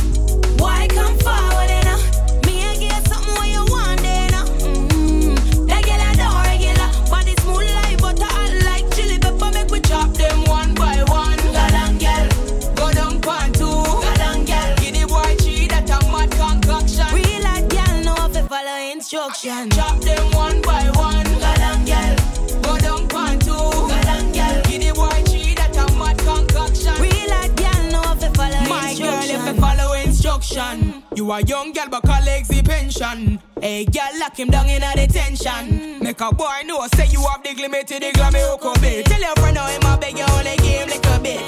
Instruction. 19.18 19.70
Chop 19.70 20.00
them 20.00 20.30
one 20.32 20.62
by 20.62 20.84
one. 20.94 21.26
Galang 21.42 21.84
girl, 21.86 22.62
go 22.62 22.78
down 22.78 23.08
pan 23.08 23.38
two. 23.40 23.50
Galang 23.50 24.32
girl, 24.32 24.62
give 24.64 24.82
the 24.82 24.92
boy 24.94 25.22
cheese 25.30 25.54
that 25.56 25.76
a 25.76 25.86
mad 25.98 26.18
concoction. 26.18 26.94
Real 27.02 27.30
hot 27.30 27.52
girl 27.56 27.82
know 27.90 28.12
if 28.14 28.22
you 28.22 28.30
follow 28.34 28.68
My 28.68 28.90
instruction. 28.90 29.06
girl, 29.06 29.48
if 29.48 29.54
you 29.54 29.60
follow 29.60 29.92
instruction, 29.94 31.02
You 31.14 31.32
a 31.32 31.40
young 31.42 31.72
girl, 31.72 31.88
but 31.90 32.02
colleagues 32.02 32.48
the 32.48 32.62
pension. 32.62 33.40
Hey, 33.60 33.84
girl, 33.86 34.12
lock 34.20 34.38
him 34.38 34.50
down 34.50 34.68
in 34.68 34.82
a 34.82 34.94
detention. 34.94 35.66
Mm. 35.66 36.02
Make 36.02 36.20
a 36.20 36.32
boy 36.32 36.62
know, 36.64 36.86
say 36.94 37.06
you 37.06 37.20
have 37.26 37.42
the 37.42 37.54
glimmer 37.54 37.82
to 37.82 37.98
the 37.98 38.10
glammy 38.12 38.80
bit. 38.80 39.06
Tell 39.06 39.20
your 39.20 39.34
friend 39.36 39.58
how 39.58 39.66
him 39.66 39.82
a 39.82 39.98
beg 39.98 40.16
you 40.16 40.24
only 40.30 40.56
game 40.58 40.88
like 40.88 41.06
a 41.06 41.18
bit. 41.18 41.40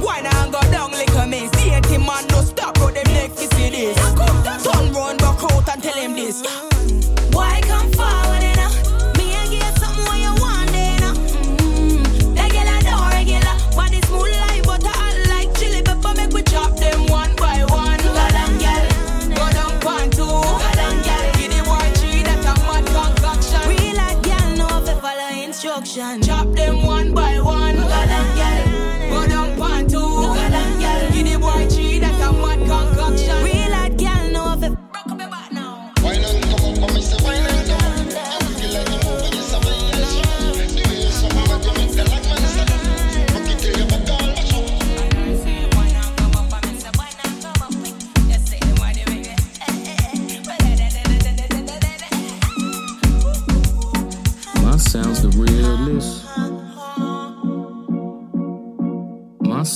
Why 0.00 0.20
not 0.20 0.52
go 0.52 0.60
down 0.70 0.92
like 0.92 1.10
a 1.10 1.26
miss? 1.26 1.50
See 1.58 1.70
it, 1.70 2.00
man, 2.00 2.26
no 2.28 2.40
stop, 2.42 2.74
bro, 2.74 2.90
them 2.90 3.04
neck, 3.12 3.30
you 3.40 3.48
see 3.48 3.70
this. 3.70 4.17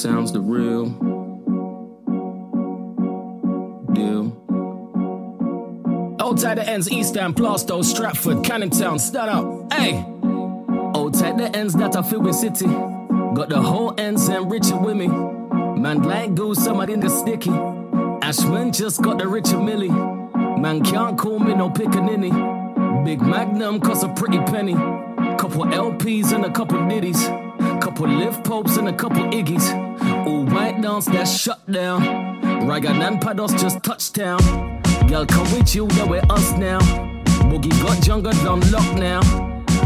Sound's 0.02 0.32
the 0.32 0.40
real 0.40 0.86
deal. 3.92 4.32
Old 6.20 6.40
tight 6.40 6.56
the 6.56 6.68
ends, 6.68 6.90
East 6.90 7.16
End, 7.16 7.36
Plaistow, 7.36 7.84
Stratford, 7.84 8.42
Canning 8.42 8.70
Town, 8.70 8.98
stand 8.98 9.30
up. 9.30 9.72
Hey! 9.72 10.04
Old 10.92 11.14
tight 11.14 11.38
the 11.38 11.52
ends 11.54 11.74
that 11.74 11.94
I 11.94 12.02
feel 12.02 12.20
with 12.20 12.34
City. 12.34 12.66
Got 12.66 13.50
the 13.50 13.62
whole 13.62 13.94
ends 13.96 14.26
and 14.26 14.50
Richard 14.50 14.80
with 14.80 14.96
me. 14.96 15.06
Man, 15.06 16.02
like 16.02 16.34
goose, 16.34 16.58
somebody 16.58 16.94
in 16.94 16.98
the 16.98 17.08
sticky. 17.08 17.52
Ashman 18.26 18.72
just 18.72 19.02
got 19.02 19.18
the 19.18 19.28
Richard 19.28 19.60
Mille. 19.60 19.92
Man 20.58 20.82
can't 20.82 21.16
call 21.16 21.38
me 21.38 21.54
no 21.54 21.70
pickaninny. 21.70 23.04
Big 23.04 23.22
Magnum 23.22 23.78
cost 23.78 24.02
a 24.02 24.08
pretty 24.14 24.38
penny. 24.50 24.74
Couple 25.38 25.64
LPs 25.66 26.32
and 26.32 26.44
a 26.44 26.50
couple 26.50 26.88
ditties. 26.88 27.24
Couple 27.82 28.06
lift 28.06 28.44
popes 28.44 28.76
and 28.76 28.88
a 28.88 28.92
couple 28.92 29.24
iggies. 29.32 29.68
All 30.24 30.44
white 30.44 30.80
dance 30.80 31.06
that's 31.06 31.36
shut 31.36 31.58
down. 31.68 32.00
Ragan 32.62 33.04
and 33.04 33.20
Pados 33.20 33.60
just 33.60 33.82
touchdown. 33.82 34.38
Girl, 35.08 35.26
come 35.26 35.52
with 35.52 35.74
you, 35.74 35.88
yeah, 35.96 36.04
we're 36.04 36.22
us 36.30 36.52
now. 36.52 36.78
Boogie 37.50 37.72
got 37.82 38.00
jungle 38.00 38.30
done 38.44 38.60
lock 38.70 38.94
now. 38.94 39.20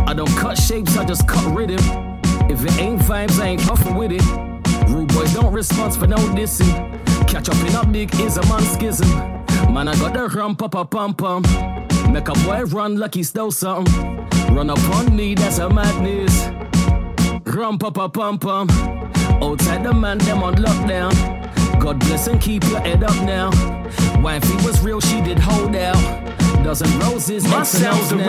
I 0.06 0.12
don't 0.12 0.28
cut 0.36 0.58
shapes, 0.58 0.98
I 0.98 1.06
just 1.06 1.26
cut 1.26 1.42
rhythm. 1.56 1.78
If 2.50 2.62
it 2.66 2.78
ain't 2.78 3.00
vibes, 3.00 3.40
I 3.40 3.46
ain't 3.46 3.62
puffin' 3.62 3.94
with 3.94 4.12
it. 4.12 4.22
Rude 4.90 5.08
boys 5.14 5.32
don't 5.32 5.54
respond 5.54 5.94
for 5.94 6.06
no 6.06 6.18
dissing. 6.36 6.70
Catch 7.26 7.48
up 7.48 7.56
in 7.66 7.74
a 7.74 7.86
big 7.86 8.14
is 8.20 8.36
a 8.36 8.42
man 8.42 8.60
schism. 8.60 9.08
Man, 9.72 9.88
I 9.88 9.96
got 9.96 10.12
the 10.12 10.28
rump 10.28 10.62
up 10.62 10.74
a 10.74 10.84
pum 10.84 11.14
pum. 11.14 11.44
Make 12.12 12.28
a 12.28 12.34
boy 12.44 12.64
run 12.64 12.98
like 12.98 13.14
he 13.14 13.22
stole 13.22 13.52
something. 13.52 14.28
Run 14.54 14.68
up 14.68 14.84
on 14.90 15.16
me, 15.16 15.34
that's 15.34 15.56
a 15.56 15.70
madness. 15.70 16.55
Rump 17.56 17.84
up 17.84 17.96
a 17.96 18.06
pum 18.06 18.38
pum. 18.38 18.68
Outside 19.42 19.82
the 19.82 19.94
man, 19.94 20.18
them 20.18 20.42
on 20.42 20.56
lockdown. 20.56 21.10
God 21.80 21.98
bless 22.00 22.26
and 22.26 22.38
keep 22.38 22.62
your 22.64 22.80
head 22.80 23.02
up 23.02 23.16
now. 23.24 23.48
Wifey 24.20 24.56
was 24.56 24.84
real, 24.84 25.00
she 25.00 25.22
did 25.22 25.38
hold 25.38 25.74
out. 25.74 25.96
Dozen 26.62 27.00
roses, 27.00 27.48
My 27.48 27.62
sound's 27.62 28.10
the 28.10 28.16
now. 28.16 28.26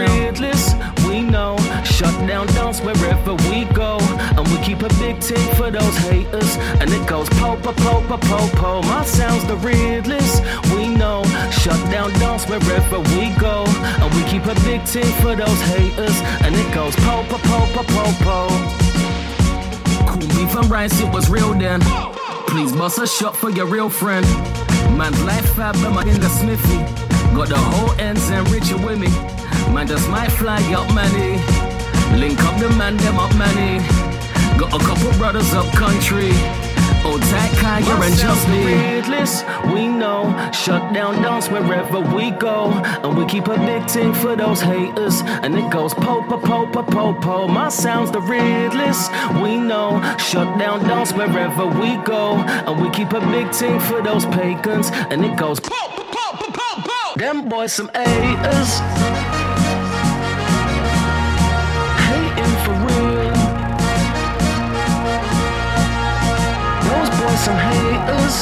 we 1.09 1.19
know. 1.19 1.57
Shut 1.83 2.15
down 2.25 2.47
dance 2.55 2.79
wherever 2.79 3.33
we 3.51 3.65
go. 3.73 3.97
And 4.37 4.47
we 4.47 4.57
keep 4.63 4.81
a 4.81 4.89
big 4.95 5.19
tick 5.19 5.43
for 5.57 5.71
those 5.71 5.97
haters. 6.07 6.55
And 6.79 6.89
it 6.89 7.05
goes 7.05 7.27
po 7.31 7.57
po 7.57 7.73
po 7.73 7.99
po 8.07 8.17
po 8.17 8.47
po. 8.55 8.81
My 8.83 9.03
sound's 9.03 9.43
the 9.43 9.57
realest, 9.57 10.41
we 10.73 10.87
know. 10.87 11.25
Shut 11.51 11.79
down 11.91 12.13
dance 12.13 12.47
wherever 12.47 12.99
we 13.11 13.35
go. 13.35 13.65
And 13.99 14.09
we 14.15 14.23
keep 14.31 14.45
a 14.45 14.55
big 14.63 14.85
tick 14.85 15.11
for 15.19 15.35
those 15.35 15.61
haters. 15.75 16.15
And 16.47 16.55
it 16.55 16.73
goes 16.73 16.95
po 17.03 17.25
po 17.27 17.37
po 17.43 17.59
po 17.75 17.83
po 17.83 18.05
po. 18.23 18.87
Beef 20.19 20.56
and 20.56 20.69
rice, 20.69 20.99
it 20.99 21.12
was 21.12 21.30
real 21.30 21.53
then. 21.53 21.82
Please 22.47 22.71
bust 22.71 22.99
a 22.99 23.08
shot 23.08 23.36
for 23.36 23.49
your 23.49 23.65
real 23.65 23.89
friend. 23.89 24.25
Man, 24.97 25.13
life 25.25 25.53
fab, 25.56 25.75
but 25.75 25.91
my 25.91 26.03
in 26.03 26.19
the 26.19 26.30
smithy. 26.30 26.77
Got 27.36 27.49
the 27.49 27.58
whole 27.58 27.91
ends 27.99 28.30
and 28.30 28.47
Richard 28.49 28.84
with 28.84 28.99
me. 28.99 29.10
Man, 29.73 29.88
just 29.88 30.10
might 30.10 30.32
fly 30.32 30.62
up 30.73 30.88
money. 30.93 31.38
Link 32.19 32.39
up 32.43 32.60
the 32.60 32.69
man, 32.77 32.97
them 32.97 33.17
up 33.17 33.34
money. 33.36 33.80
Got 34.58 34.73
a 34.73 34.86
couple 34.86 35.12
brothers 35.17 35.53
up 35.53 35.71
country. 35.73 36.32
Old 37.05 37.21
tight 37.21 37.51
Kaya 37.57 37.95
My 37.97 38.05
and 38.05 38.15
sound's 38.15 38.45
just 38.45 38.47
the 38.47 38.53
me. 38.53 39.73
we 39.73 39.88
know. 39.88 40.51
Shut 40.51 40.93
down 40.93 41.21
dance 41.21 41.49
wherever 41.49 41.99
we 41.99 42.31
go. 42.31 42.71
And 43.03 43.17
we 43.17 43.25
keep 43.25 43.47
a 43.47 43.57
big 43.57 43.88
ting 43.88 44.13
for 44.13 44.36
those 44.36 44.62
haters. 44.62 45.21
And 45.43 45.57
it 45.57 45.69
goes 45.71 45.93
po 45.93 46.21
po 46.23 46.38
po 46.38 46.65
po 46.67 46.83
po 46.83 47.13
po. 47.13 47.47
My 47.47 47.69
sound's 47.69 48.12
the 48.12 48.21
realest, 48.21 49.12
we 49.41 49.57
know. 49.57 50.01
Shut 50.17 50.57
down 50.57 50.83
dance 50.88 51.13
wherever 51.13 51.65
we 51.65 51.97
go. 52.03 52.36
And 52.67 52.81
we 52.81 52.89
keep 52.89 53.12
a 53.13 53.21
big 53.31 53.51
ting 53.51 53.79
for 53.79 54.01
those 54.01 54.25
pagans. 54.25 54.91
And 55.12 55.23
it 55.25 55.38
goes 55.38 55.60
po 55.60 55.75
po 55.95 56.03
po 56.03 56.25
po 56.38 56.47
po 56.51 56.67
po. 56.81 56.99
Them 57.17 57.47
boys 57.49 57.73
some 57.73 57.89
haters. 57.93 59.37
Some 67.47 67.60
haters. 67.71 68.38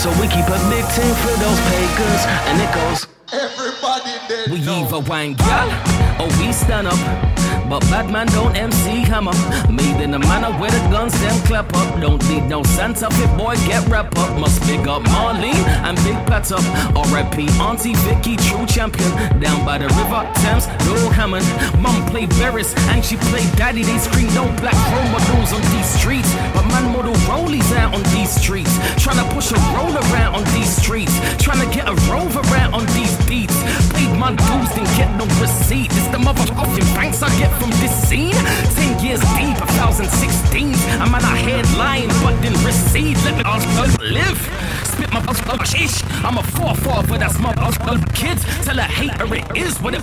So 0.00 0.08
we 0.20 0.26
keep 0.28 0.46
a 0.46 0.60
big 0.68 0.84
team 0.94 1.14
for 1.24 1.34
those 1.44 1.60
pagans, 1.70 2.22
and 2.48 2.56
it 2.64 2.70
goes. 2.74 3.06
Everybody 3.32 4.12
dead 4.28 4.50
We 4.50 4.58
either 4.60 5.00
wine 5.00 5.34
gal 5.34 5.68
or 6.20 6.28
we 6.38 6.52
stand 6.52 6.88
up. 6.88 7.37
But 7.68 7.80
bad 7.90 8.10
man 8.10 8.26
don't 8.28 8.56
MC 8.56 9.04
hammer. 9.04 9.36
Made 9.70 10.02
in 10.02 10.10
the 10.12 10.18
manner 10.18 10.50
where 10.58 10.70
the 10.70 10.80
guns 10.90 11.12
them 11.20 11.38
clap 11.46 11.68
up. 11.74 12.00
Don't 12.00 12.22
need 12.28 12.44
no 12.48 12.62
Santa 12.62 13.10
Fe 13.10 13.26
boy 13.36 13.56
get 13.66 13.86
wrap 13.88 14.16
up. 14.16 14.38
Must 14.38 14.60
big 14.66 14.88
up 14.88 15.02
Marlene 15.02 15.66
and 15.84 15.96
Big 15.98 16.16
Pat 16.26 16.50
up. 16.50 16.64
R.I.P. 16.96 17.48
Auntie 17.60 17.94
Vicky, 18.08 18.36
true 18.36 18.64
champion. 18.66 19.10
Down 19.38 19.64
by 19.66 19.76
the 19.76 19.88
river 19.88 20.22
Thames, 20.40 20.66
Lil 20.88 21.10
Hammond. 21.10 21.46
Mum 21.82 22.06
played 22.08 22.30
Barris 22.40 22.74
and 22.88 23.04
she 23.04 23.16
played 23.28 23.50
Daddy. 23.56 23.82
They 23.82 23.98
scream 23.98 24.32
no 24.32 24.44
black 24.60 24.78
role 24.92 25.08
models 25.12 25.52
on 25.52 25.60
these 25.76 25.88
streets. 26.00 26.32
But 26.54 26.66
man 26.68 26.92
model 26.92 27.14
rollies 27.28 27.70
out 27.76 27.94
on 27.94 28.02
these 28.14 28.30
streets. 28.30 28.72
Tryna 28.96 29.28
push 29.34 29.52
a 29.52 29.60
roll 29.76 29.92
around 29.92 30.36
on 30.36 30.44
these 30.56 30.74
streets. 30.74 31.12
Tryna 31.36 31.70
get 31.72 31.86
a 31.86 31.94
rover 32.10 32.40
around 32.48 32.72
on 32.72 32.86
these 32.96 33.14
beats. 33.28 33.56
My 34.18 34.34
dues, 34.34 34.68
didn't 34.74 34.96
get 34.96 35.14
no 35.16 35.24
receipt. 35.40 35.90
It's 35.92 36.08
the 36.08 36.18
motherfucking 36.18 36.84
thanks 36.94 37.22
I 37.22 37.28
get 37.38 37.50
from 37.60 37.70
this 37.78 37.94
scene. 38.08 38.34
Ten 38.74 38.98
years 39.04 39.20
deep, 39.38 39.56
2016. 39.56 40.74
I'm 41.00 41.14
at 41.14 41.22
a 41.22 41.26
headline, 41.26 42.08
but 42.22 42.40
didn't 42.42 42.64
receive. 42.64 43.16
Let 43.24 43.36
me 43.38 43.44
live. 44.10 44.38
Spit 44.84 45.12
my 45.12 45.20
sheesh. 45.64 46.02
I'm 46.24 46.36
a 46.38 46.42
4-4, 46.42 47.08
but 47.08 47.20
that's 47.20 47.38
my 47.38 47.54
kids. 48.14 48.42
Tell 48.64 48.78
a 48.78 48.82
hater 48.82 49.32
it 49.34 49.46
is 49.56 49.80
what 49.80 49.94
it 49.94 50.02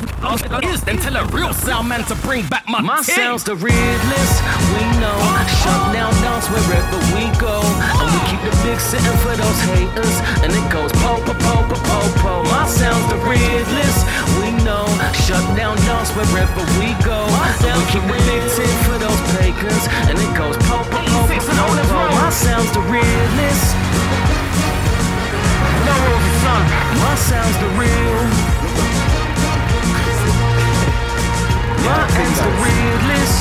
is. 0.63 0.81
Then 0.81 0.97
tell 0.97 1.17
a 1.17 1.25
real 1.35 1.53
sound 1.53 1.89
man 1.89 2.03
to 2.05 2.15
bring 2.15 2.47
back 2.47 2.67
my 2.69 2.79
My 2.81 3.01
tin. 3.03 3.15
sound's 3.15 3.43
the 3.43 3.55
realest, 3.55 4.35
we 4.71 4.81
know. 5.03 5.19
Shut 5.59 5.81
down 5.93 6.13
dance 6.23 6.47
wherever 6.47 6.99
we 7.11 7.27
go. 7.37 7.59
And 7.99 8.07
we 8.07 8.19
keep 8.31 8.41
the 8.47 8.55
big 8.63 8.79
sitting 8.79 9.17
for 9.19 9.35
those 9.35 9.59
haters. 9.75 10.15
And 10.43 10.53
it 10.55 10.67
goes 10.71 10.91
po 11.03 11.19
po 11.27 11.33
po 11.33 11.55
po 11.67 11.75
po 11.75 11.99
po. 12.23 12.33
My 12.55 12.65
sound's 12.67 13.07
the 13.11 13.19
realest, 13.27 14.04
we 14.39 14.51
know. 14.63 14.85
Shut 15.25 15.43
down 15.55 15.77
dance 15.87 16.11
wherever 16.15 16.63
we 16.79 16.93
go. 17.03 17.25
And 17.65 17.75
we 17.79 17.85
keep 17.91 18.05
tin 18.55 18.73
for 18.85 18.97
those 18.97 19.21
pagans. 19.35 19.85
And 20.09 20.17
it 20.17 20.31
goes 20.37 20.57
po 20.69 20.83
po 20.89 20.99
po 21.05 21.21
po 21.27 21.37
po 21.37 21.83
po. 21.89 22.01
My 22.17 22.29
sound's 22.29 22.71
the 22.73 22.83
realest. 22.89 23.67
No 25.85 25.95
of. 26.45 26.65
My 27.01 27.15
sound's 27.15 27.57
the 27.59 27.69
real. 27.79 28.21
My 31.85 32.03
end's 32.21 32.39
the 32.39 32.51
realest. 32.63 33.39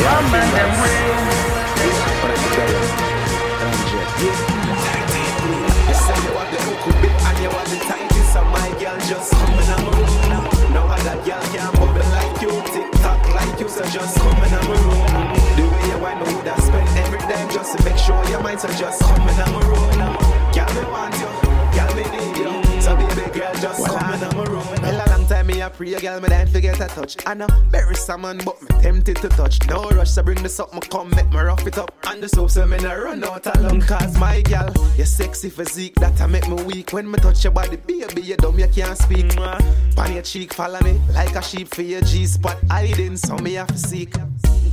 Yeah, 0.00 0.20
man, 0.32 0.48
that 0.54 0.70
real. 4.44 4.57
Just 9.08 9.32
come 9.32 9.48
in 9.48 9.56
my 9.56 9.76
room 9.88 10.28
now. 10.28 10.44
No 10.76 10.82
other 10.84 11.16
girl 11.24 11.40
can 11.48 11.72
bubble 11.72 12.08
like 12.12 12.42
you, 12.42 12.52
tick 12.72 12.92
tock 13.00 13.24
like 13.34 13.58
you, 13.58 13.68
so 13.68 13.82
just 13.88 14.18
come 14.18 14.36
in 14.44 14.50
my 14.52 14.60
room. 14.68 15.32
The 15.56 15.64
way 15.64 15.88
you 15.88 15.98
want 15.98 16.20
me 16.20 16.34
would 16.34 16.46
have 16.46 16.60
spent 16.60 16.88
every 16.98 17.18
dime 17.20 17.48
just 17.48 17.78
to 17.78 17.84
make 17.84 17.96
sure 17.96 18.22
your 18.28 18.42
mind, 18.42 18.60
so 18.60 18.68
just 18.76 19.00
come 19.00 19.26
in 19.26 19.36
my 19.36 19.60
room 19.64 19.98
now. 19.98 20.12
Girl, 20.52 20.68
me 20.76 20.84
want 20.92 21.14
you, 21.16 21.30
girl, 21.72 21.90
me 21.96 22.04
need 22.12 22.36
you, 22.36 22.80
so 22.82 22.96
baby 22.96 23.32
girl, 23.32 23.54
just 23.54 23.86
come 23.86 24.07
me 25.80 25.94
a 25.94 26.00
girl, 26.00 26.20
me 26.20 26.28
don't 26.28 26.48
forget 26.48 26.80
a 26.80 26.86
touch. 26.88 27.16
I 27.26 27.34
know 27.34 27.46
bury 27.70 27.94
someone, 27.94 28.40
but 28.44 28.60
me 28.62 28.68
tempted 28.82 29.16
to 29.18 29.28
touch. 29.28 29.58
No 29.68 29.88
rush, 29.90 30.10
so 30.10 30.22
bring 30.22 30.42
this 30.42 30.58
up, 30.60 30.72
me 30.74 30.80
come 30.80 31.10
make 31.10 31.30
me 31.30 31.38
rough 31.38 31.66
it 31.66 31.78
up. 31.78 31.92
And 32.06 32.22
the 32.22 32.28
soap, 32.28 32.50
so 32.50 32.66
me 32.66 32.78
no 32.78 32.96
run 32.96 33.22
out 33.24 33.46
alone. 33.56 33.80
Cause 33.82 34.18
my 34.18 34.42
girl, 34.42 34.72
your 34.96 35.06
sexy 35.06 35.50
physique, 35.50 35.94
that 35.96 36.20
I 36.20 36.26
make 36.26 36.48
me 36.48 36.62
weak. 36.62 36.92
When 36.92 37.10
me 37.10 37.18
touch 37.18 37.44
your 37.44 37.52
body, 37.52 37.76
baby, 37.76 38.22
you 38.22 38.36
dumb, 38.36 38.58
you 38.58 38.68
can't 38.68 38.96
speak. 38.98 39.28
Pan 39.36 40.12
your 40.12 40.22
cheek, 40.22 40.54
follow 40.54 40.80
me 40.80 41.00
like 41.12 41.34
a 41.34 41.42
sheep 41.42 41.68
for 41.68 41.82
your 41.82 42.00
G 42.02 42.26
spot. 42.26 42.56
Hiding, 42.70 43.16
so 43.16 43.36
me 43.36 43.54
have 43.54 43.68
to 43.68 43.78
seek. 43.78 44.14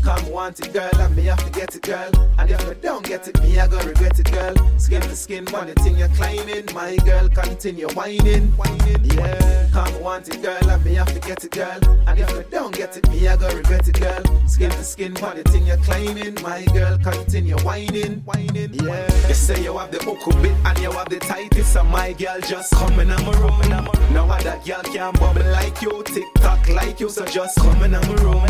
Come 0.05 0.29
want 0.29 0.59
it, 0.59 0.71
girl, 0.71 1.01
and 1.01 1.15
me 1.15 1.23
have 1.23 1.43
to 1.43 1.49
get 1.49 1.75
it, 1.75 1.81
girl. 1.81 2.11
And 2.37 2.51
if 2.51 2.61
you 2.63 2.75
don't 2.75 3.03
get 3.03 3.27
it, 3.27 3.41
me 3.41 3.59
I 3.59 3.65
go 3.67 3.79
regret 3.79 4.19
it, 4.19 4.31
girl. 4.31 4.53
Skin 4.77 5.01
to 5.01 5.15
skin, 5.15 5.45
one 5.47 5.73
thing 5.73 5.97
you're 5.97 6.09
climbing. 6.09 6.67
My 6.75 6.95
girl, 6.97 7.27
continue 7.27 7.87
whining, 7.89 8.53
yeah. 9.03 9.67
Come 9.73 9.99
want 10.03 10.29
it, 10.29 10.43
girl, 10.43 10.69
and 10.69 10.85
me 10.85 10.93
have 10.93 11.11
to 11.11 11.19
get 11.19 11.43
it, 11.43 11.49
girl. 11.49 11.79
And 12.05 12.19
if 12.19 12.29
you 12.29 12.45
don't 12.51 12.75
get 12.75 12.95
it, 12.95 13.09
me 13.09 13.27
I 13.27 13.35
go 13.35 13.47
regret 13.47 13.87
it, 13.87 13.99
girl. 13.99 14.47
Skin 14.47 14.69
to 14.69 14.83
skin, 14.83 15.15
one 15.15 15.41
thing 15.45 15.65
you're 15.65 15.77
climbing. 15.77 16.35
My 16.43 16.63
girl, 16.65 16.99
continue 16.99 17.57
whining, 17.63 18.23
yeah. 18.73 19.27
You 19.27 19.33
say 19.33 19.63
you 19.63 19.75
have 19.79 19.89
the 19.89 19.97
hook 20.03 20.23
bit 20.39 20.53
and 20.65 20.79
you 20.79 20.91
have 20.91 21.09
the 21.09 21.19
tightest, 21.19 21.73
so 21.73 21.83
my 21.83 22.13
girl 22.13 22.39
just 22.41 22.71
come 22.73 22.99
in 22.99 23.07
my 23.07 23.31
room. 23.39 23.59
No 24.13 24.25
other 24.29 24.61
girl 24.63 24.83
can 24.83 25.13
bubble 25.13 25.49
like 25.51 25.81
you, 25.81 26.03
tick 26.03 26.31
tock 26.35 26.69
like 26.69 26.99
you, 26.99 27.09
so 27.09 27.25
just 27.25 27.57
come 27.57 27.81
in 27.81 27.91
my 27.91 27.99
room. 28.21 28.45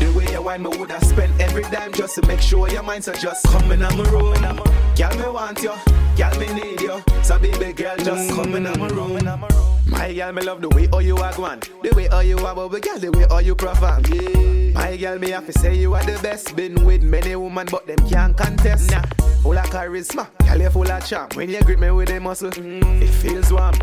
The 0.00 0.12
way 0.14 0.30
you 0.30 0.42
wine, 0.42 0.62
me 0.62 0.68
would 0.76 0.97
have 0.98 1.08
spend 1.08 1.40
every 1.40 1.62
dime 1.64 1.92
just 1.92 2.14
to 2.16 2.26
make 2.26 2.40
sure 2.40 2.68
your 2.68 2.82
mind's 2.82 3.06
so 3.06 3.14
just 3.14 3.46
come 3.46 3.70
in 3.72 3.80
my 3.80 3.88
room. 4.10 4.34
Girl, 4.96 5.16
me 5.16 5.28
want 5.28 5.62
you, 5.62 5.72
girl, 6.16 6.38
me 6.38 6.52
need 6.52 6.80
you, 6.80 7.02
so 7.22 7.38
baby 7.38 7.72
girl, 7.72 7.96
just 7.98 8.30
come 8.30 8.54
in 8.54 8.64
my 8.64 8.88
room. 8.88 9.18
My 9.86 10.12
girl, 10.12 10.32
me 10.32 10.42
love 10.42 10.60
the 10.60 10.68
way 10.70 10.88
all 10.88 11.02
you 11.02 11.16
are 11.16 11.32
going, 11.34 11.60
the 11.82 11.92
way 11.94 12.08
all 12.08 12.22
you 12.22 12.38
are, 12.38 12.54
but 12.54 12.82
girl, 12.82 12.98
the 12.98 13.10
way 13.10 13.24
all 13.24 13.40
you 13.40 13.54
perform. 13.54 14.04
Yeah. 14.06 14.72
My 14.72 14.96
girl, 14.96 15.18
me 15.18 15.30
have 15.30 15.46
to 15.46 15.52
say 15.52 15.76
you 15.76 15.94
are 15.94 16.04
the 16.04 16.18
best. 16.22 16.54
Been 16.56 16.84
with 16.84 17.02
many 17.02 17.34
women, 17.36 17.68
but 17.70 17.86
them 17.86 17.98
can't 18.08 18.36
contest. 18.36 18.90
Nah. 18.90 19.02
Full 19.42 19.56
of 19.56 19.64
charisma, 19.66 20.28
girl, 20.46 20.60
you 20.60 20.70
full 20.70 20.90
of 20.90 21.06
charm. 21.06 21.28
When 21.34 21.48
you 21.48 21.60
grip 21.62 21.78
me 21.78 21.90
with 21.90 22.10
a 22.10 22.20
muscle, 22.20 22.50
mm, 22.50 23.02
it 23.02 23.10
feels 23.10 23.52
warm. 23.52 23.74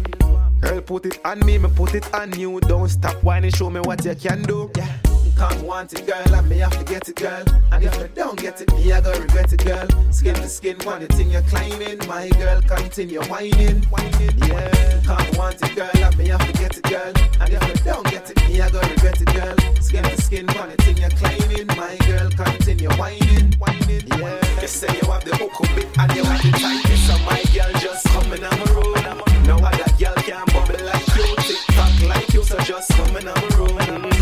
Girl, 0.62 0.82
put 0.82 1.06
it 1.06 1.20
on 1.26 1.40
me, 1.46 1.58
me 1.58 1.70
put 1.76 1.96
it 1.96 2.14
on 2.14 2.38
you. 2.38 2.60
Don't 2.62 2.90
stop 2.90 3.24
whining, 3.24 3.52
show 3.52 3.70
me 3.70 3.80
what 3.82 4.04
you 4.04 4.16
can 4.16 4.42
do. 4.44 4.72
Yeah. 4.76 5.05
Come 5.36 5.64
want 5.64 5.94
it, 5.94 6.06
girl, 6.08 6.36
and 6.36 6.50
me 6.50 6.58
have 6.60 6.78
to 6.78 6.84
get 6.86 7.08
it, 7.10 7.16
girl. 7.16 7.44
And 7.72 7.84
if 7.84 7.96
you 7.98 8.08
don't 8.16 8.40
get 8.40 8.62
it, 8.62 8.72
me 8.74 8.92
I 8.92 9.02
go 9.02 9.12
regret 9.12 9.52
it, 9.52 9.64
girl. 9.66 9.88
Skin 10.12 10.36
to 10.36 10.48
skin, 10.48 10.78
one 10.84 11.02
the 11.02 11.08
thing 11.08 11.30
you're 11.30 11.42
climbing. 11.44 12.00
My 12.08 12.30
girl, 12.30 12.62
continue 12.62 13.22
whining, 13.24 13.82
whining, 13.92 14.38
yeah. 14.48 15.02
Come 15.06 15.28
want 15.38 15.62
it, 15.62 15.76
girl, 15.76 15.90
and 15.94 16.18
me 16.18 16.28
have 16.30 16.46
to 16.46 16.54
get 16.54 16.78
it, 16.78 16.84
girl. 16.84 17.14
And 17.42 17.54
if 17.54 17.68
you 17.68 17.84
don't 17.84 18.06
get 18.10 18.30
it, 18.30 18.38
me 18.48 18.62
I 18.62 18.70
go 18.70 18.80
regret 18.80 19.22
it, 19.22 19.34
girl. 19.34 19.56
Skin 19.82 20.04
to 20.04 20.22
skin, 20.22 20.48
one 20.48 20.70
the 20.70 20.78
thing 20.84 20.98
you're 20.98 21.10
climbing. 21.12 21.68
My 21.68 21.98
girl, 22.08 22.30
continue 22.32 22.90
whining, 22.92 23.52
whining, 23.60 24.08
yeah. 24.08 24.62
You 24.62 24.68
say 24.68 24.88
you 24.88 25.12
have 25.12 25.26
the 25.26 25.36
hook 25.36 25.52
bit 25.76 25.88
and 26.00 26.16
you 26.16 26.24
have 26.24 26.42
the 26.42 26.52
tightest, 26.58 27.08
so 27.08 27.18
my 27.28 27.44
girl 27.54 27.72
just 27.82 28.08
come 28.08 28.34
in 28.34 28.42
my 28.42 28.50
room. 28.72 29.46
No 29.46 29.58
other 29.58 29.92
girl 30.00 30.16
can 30.24 30.46
bubble 30.48 30.86
like 30.86 31.08
you, 31.16 31.28
tick 31.44 31.62
tock 31.76 31.94
like 32.08 32.34
you, 32.34 32.44
so 32.44 32.58
just 32.60 32.90
come 32.94 33.18
in 33.18 33.26
my 33.26 33.34
room. 33.60 33.78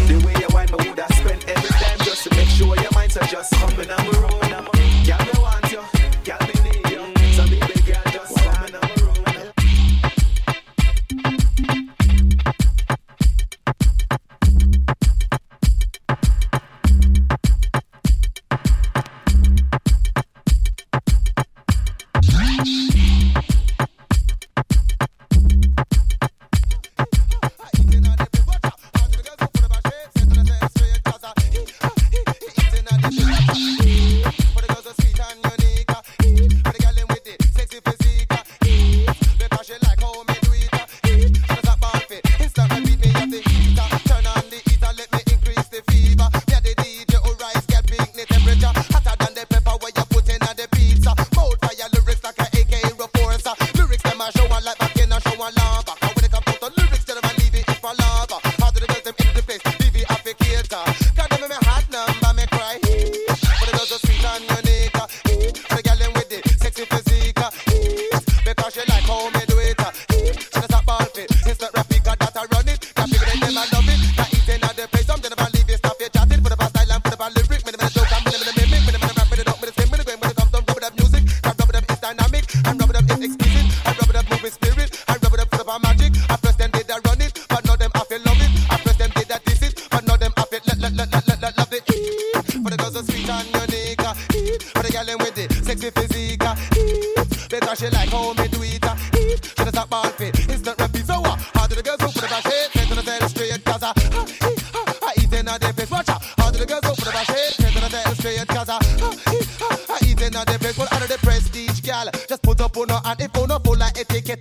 The 0.10 0.22
way 0.26 0.36
you 0.42 0.53
me 0.78 0.90
would 0.90 1.00
have 1.00 1.16
spent 1.16 1.48
every 1.48 1.70
time 1.70 1.98
just 2.00 2.24
to 2.24 2.36
make 2.36 2.48
sure 2.48 2.76
your 2.76 2.92
mind's 2.94 3.18
are 3.18 3.28
just 3.28 3.54
come 3.54 3.80
in 3.80 3.88
my 3.88 4.08
room. 4.08 4.73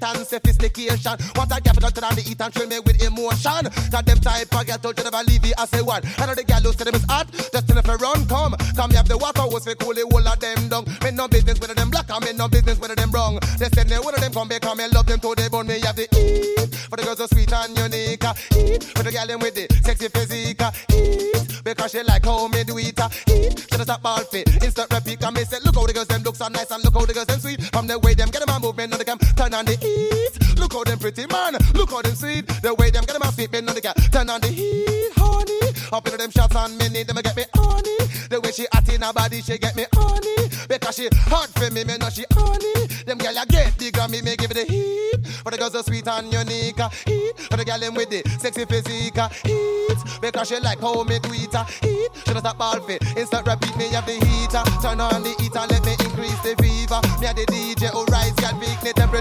And 0.03 0.27
sophistication. 0.27 1.17
What 1.35 1.51
a 1.57 1.61
capital 1.61 1.91
to 1.91 2.01
them 2.01 2.19
eat 2.27 2.41
and 2.41 2.53
thrill 2.53 2.69
me 2.69 2.79
with 2.81 3.03
emotion. 3.03 3.71
Cause 3.71 4.05
them 4.05 4.19
type 4.19 4.55
of 4.55 4.67
girl 4.67 4.79
told 4.79 4.99
you 4.99 5.05
never 5.05 5.23
leave 5.25 5.45
it 5.45 5.55
as 5.59 5.73
a 5.75 5.85
one. 5.85 6.03
I 6.19 6.27
know 6.27 6.35
the 6.35 6.45
gal 6.45 6.61
who 6.61 6.73
say 6.73 6.85
them 6.85 6.95
is 6.95 7.05
hot 7.05 7.31
Just 7.33 7.69
tell 7.69 7.79
if 7.79 7.87
you 7.87 7.97
run 7.97 8.27
come. 8.27 8.55
Come 8.77 8.91
me 8.91 8.97
have 8.97 9.09
the 9.09 9.17
water 9.17 9.43
hose 9.43 9.65
for 9.65 9.75
cool 9.77 9.95
the 9.95 10.07
whole 10.11 10.27
of 10.27 10.39
them 10.41 10.69
down. 10.69 10.85
Me 11.03 11.11
no 11.13 11.29
business 11.29 11.59
with 11.61 11.75
them 11.75 11.91
black 11.91 12.11
and 12.11 12.25
me 12.25 12.33
no 12.33 12.49
business 12.49 12.79
with 12.79 12.95
them 12.95 13.11
wrong. 13.11 13.39
They 13.59 13.69
send 13.71 13.91
me 13.91 13.97
one 13.97 14.15
of 14.15 14.21
them 14.21 14.33
come 14.33 14.49
back 14.49 14.67
and 14.67 14.79
me 14.79 14.89
love 14.89 15.07
them 15.07 15.21
to 15.21 15.35
the 15.35 15.49
bone. 15.51 15.67
Me 15.67 15.81
have 15.81 15.97
to 15.97 16.03
eat 16.03 16.75
For 16.91 16.97
the 16.97 17.05
girls 17.05 17.19
so 17.19 17.27
sweet 17.27 17.53
and 17.53 17.77
unique. 17.79 18.27
Eat 18.59 18.85
For 18.97 19.03
the 19.03 19.13
gal 19.13 19.27
them 19.27 19.41
with 19.41 19.55
the 19.55 19.67
sexy 19.85 20.09
physique. 20.09 20.63
Eat 20.91 21.65
Because 21.65 21.93
she 21.93 22.03
like 22.03 22.25
how 22.25 22.49
me 22.49 22.65
do 22.65 22.79
it 22.79 22.99
Eat 23.29 23.59
She 23.71 23.77
just 23.79 23.89
a 23.89 23.99
ball 23.99 24.25
fit. 24.27 24.49
Instant 24.63 24.91
repeat 24.93 25.23
and 25.23 25.35
me 25.37 25.45
say 25.45 25.59
Look 25.65 25.75
how 25.75 25.87
the 25.87 25.93
girls 25.93 26.09
them 26.09 26.23
look 26.23 26.37
so 26.37 26.49
nice 26.49 26.71
And 26.71 26.83
look 26.85 26.95
how 26.95 27.07
the 27.07 27.15
girls 27.15 27.27
them 27.27 27.39
sweet. 27.39 27.63
From 27.71 27.87
the 27.87 27.99
way 27.99 28.15
them 28.15 28.31
get 28.31 28.45
them 28.45 28.55
a 28.55 28.59
movement 28.59 28.93
On 28.93 28.99
the 28.99 29.05
cam 29.05 29.19
Turn 29.43 29.55
on 29.55 29.65
the 29.65 29.75
heat. 29.75 30.57
Look 30.57 30.73
how 30.73 30.85
them 30.85 31.01
pretty 31.01 31.27
man. 31.27 31.55
Look 31.75 31.91
how 31.91 32.01
them 32.01 32.15
sweet. 32.15 32.47
The 32.63 32.73
way 32.75 32.91
them 32.91 33.03
get 33.03 33.19
them 33.19 33.33
feet 33.33 33.51
Bend 33.51 33.69
on 33.69 33.75
the 33.75 33.81
cam 33.81 33.95
Turn 34.13 34.31
on 34.31 34.41
the 34.41 34.47
heat 34.47 35.11
Honey. 35.19 35.75
Up 35.91 36.07
in 36.07 36.17
them 36.17 36.31
shots 36.31 36.55
and 36.55 36.79
me 36.79 36.89
need 36.91 37.09
them 37.09 37.19
get 37.19 37.35
me 37.35 37.43
honey. 37.53 38.07
The 38.31 38.39
way 38.39 38.53
she 38.53 38.71
hot 38.71 38.87
in 38.87 39.03
her 39.03 39.13
body 39.13 39.43
She 39.43 39.59
get 39.59 39.75
me 39.75 39.85
honey. 39.93 40.47
Because 40.69 40.95
she 40.95 41.09
hot 41.27 41.51
for 41.59 41.75
me 41.75 41.83
Me 41.83 41.99
know 41.99 42.09
she 42.09 42.23
honey. 42.31 42.87
Them 43.03 43.19
girl 43.19 43.35
a 43.35 43.45
get 43.45 43.75
the 43.83 43.91
grammy 43.91 44.23
Me 44.23 44.37
give 44.39 44.53
it 44.53 44.63
the 44.63 44.65
heat. 44.71 45.27
For 45.43 45.51
the 45.51 45.59
girls 45.59 45.73
so 45.73 45.83
sweet 45.83 46.07
and 46.07 46.33
unique 46.33 46.79
Heat. 47.03 47.35
For 47.51 47.59
the 47.59 47.67
gyal 47.67 47.81
them 47.83 47.99
with 47.99 48.15
the 48.15 48.23
sexy 48.39 48.63
physique 48.63 49.19
Heat. 49.43 49.99
Because 50.23 50.55
she 50.55 50.61
like 50.63 50.79
how 50.79 51.03
me 51.03 51.19
do 51.19 51.35
Heat. 51.35 51.51
She 51.83 52.31
just 52.31 52.47
a 52.47 52.55
ball 52.55 52.79
fit. 52.87 53.03
Instant 53.19 53.43
repeat 53.43 53.75
me 53.75 53.91
have 53.91 54.07
the 54.07 54.23
heater 54.23 54.63
Turn 54.79 55.03
on 55.03 55.27
the 55.27 55.35
heater 55.43 55.67
Let 55.67 55.83
me 55.83 55.99
increase 55.99 56.39
the 56.47 56.55
fever. 56.63 57.03
Me 57.19 57.27
a 57.27 57.35
the 57.35 57.43
DJ 57.51 57.82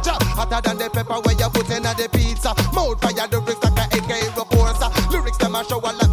temperature. 0.02 0.26
Hotter 0.36 0.62
than 0.62 0.78
the 0.78 0.90
pepper 0.90 1.20
where 1.22 1.36
you 1.36 1.50
put 1.50 1.70
in 1.70 1.84
the 1.84 2.10
pizza. 2.12 2.54
Mouth 2.74 3.00
fire 3.02 3.28
the 3.28 3.42
bricks 3.42 3.64
like 3.64 3.78
a 3.78 3.98
AK 3.98 4.38
reporter. 4.38 4.90
Lyrics 5.12 5.38
them 5.38 5.56
a 5.56 5.64
show 5.64 5.80
a 5.80 5.92
lot 5.92 6.11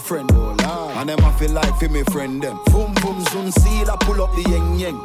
friend. 0.00 0.30
Oh 0.32 0.56
lord. 0.64 0.96
And 0.96 1.08
them 1.08 1.20
I 1.24 1.32
feel 1.38 1.50
like 1.52 1.76
for 1.78 1.88
me 1.88 2.02
friend 2.04 2.42
them. 2.42 2.58
Boom 2.66 2.92
boom 3.02 3.24
soon 3.26 3.52
see 3.52 3.82
I 3.82 3.96
pull 4.00 4.22
up 4.22 4.32
the 4.34 4.42
yeng 4.42 4.78
yeng. 4.78 5.00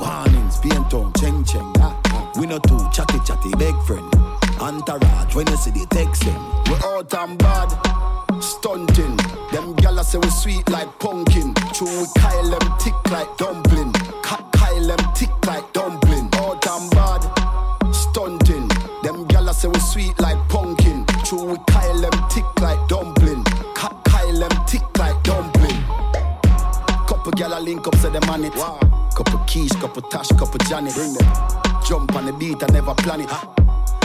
Warnings, 0.00 0.58
paint 0.58 0.90
town, 0.90 1.12
cheng 1.20 1.44
cheng. 1.44 1.72
Ah. 1.78 1.96
We 2.36 2.46
no 2.46 2.58
two 2.58 2.78
chatty 2.92 3.18
chatty, 3.26 3.50
big 3.58 3.76
friend. 3.82 4.08
Entourage, 4.60 5.34
when 5.34 5.46
you 5.48 5.56
see 5.56 5.70
the 5.70 5.86
text 5.90 6.22
them. 6.24 6.40
We 6.66 6.74
out 6.84 7.12
and 7.14 7.38
bad, 7.38 7.70
stunting. 8.42 9.16
Them 9.52 9.74
gyal 9.76 10.02
say 10.04 10.18
we 10.18 10.28
sweet 10.30 10.68
like 10.70 10.88
pumpkin. 10.98 11.54
True, 11.74 11.86
we 12.00 12.06
Kyle 12.18 12.50
them 12.50 12.78
tick 12.78 12.94
like 13.10 13.36
dumpling. 13.36 13.92
Ka- 14.22 14.48
Kyle 14.52 14.86
them 14.86 15.12
tick 15.14 15.30
like 15.46 15.72
dumpling. 15.72 16.01
Couple 29.92 30.08
tash, 30.10 30.28
couple 30.28 30.58
Janet. 30.68 30.94
Bring 30.94 31.12
them. 31.12 31.32
Jump 31.86 32.14
on 32.16 32.24
the 32.26 32.32
beat, 32.32 32.62
I 32.62 32.66
never 32.72 32.94
plan 32.94 33.20
it. 33.20 33.30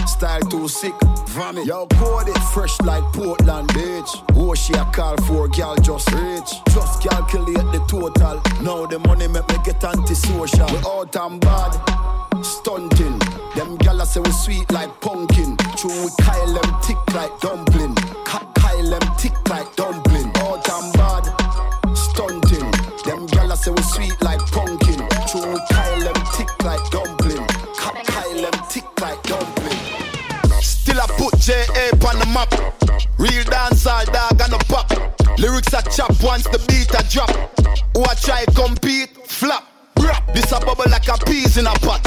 Style 0.08 0.42
too 0.42 0.68
sick, 0.68 0.94
vomit. 1.30 1.66
Yo, 1.66 1.86
code 1.96 2.28
it 2.28 2.38
fresh 2.54 2.80
like 2.82 3.04
Portland, 3.14 3.70
bitch. 3.70 4.10
Oh, 4.36 4.54
she 4.54 4.74
a 4.74 4.84
call 4.86 5.16
for 5.24 5.48
girl 5.48 5.76
just 5.78 6.12
rich. 6.12 6.50
Just 6.74 7.02
calculate 7.04 7.66
the 7.72 7.80
total. 7.88 8.42
Now 8.62 8.86
the 8.86 9.00
money 9.00 9.28
make 9.28 9.48
me 9.48 9.56
get 9.64 9.84
antisocial. 9.84 10.68
We 10.68 10.78
out 10.86 11.16
and 11.16 11.40
bad, 11.40 11.72
stunting. 12.44 13.20
Them 13.56 13.78
gyal 13.78 14.06
say 14.06 14.20
we 14.20 14.32
sweet 14.32 14.70
like 14.72 15.00
pumpkin. 15.00 15.56
True, 15.78 16.04
we 16.04 16.10
Kyle 16.20 16.54
them 16.54 16.82
tick 16.82 16.98
like 17.14 17.40
dumpling. 17.40 17.96
Ka- 18.26 18.52
Kyle 18.56 18.90
them 18.90 19.16
tick 19.18 19.36
like 19.50 19.74
dumpling. 19.76 20.32
Out 20.38 20.68
and 20.70 20.94
bad, 20.94 21.96
stunting. 21.96 22.72
Them 23.06 23.28
gyal 23.28 23.56
say 23.56 23.72
we 23.72 23.82
sweet 23.84 24.22
like 24.22 24.40
pumpkin. 24.52 24.87
J.A. 31.48 31.96
on 32.06 32.20
the 32.20 32.26
map. 32.34 32.52
Real 33.18 33.46
dancehall 33.46 34.12
dog 34.12 34.42
and 34.42 34.52
a 34.52 34.58
pop. 34.68 34.92
Lyrics 35.40 35.72
a 35.72 35.82
chop 35.90 36.12
once 36.22 36.44
the 36.44 36.60
beat 36.68 36.92
a 36.92 37.02
drop. 37.08 37.32
Who 37.96 38.04
I 38.04 38.16
try 38.16 38.44
compete, 38.54 39.16
flop. 39.26 39.64
This 40.34 40.52
a 40.52 40.60
bubble 40.60 40.92
like 40.92 41.08
a 41.08 41.18
peas 41.24 41.56
in 41.56 41.66
a 41.66 41.72
pot. 41.80 42.04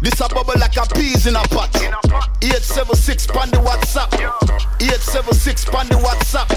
This 0.00 0.20
a 0.20 0.28
bubble 0.28 0.54
like 0.60 0.76
a 0.76 0.86
peas 0.94 1.26
in 1.26 1.34
a 1.34 1.42
pot. 1.50 1.74
876 2.48 3.26
pan 3.28 3.50
the 3.50 3.58
WhatsApp. 3.60 4.08
876 4.80 5.64
pan 5.66 5.86
the 5.88 6.00
WhatsApp. 6.00 6.48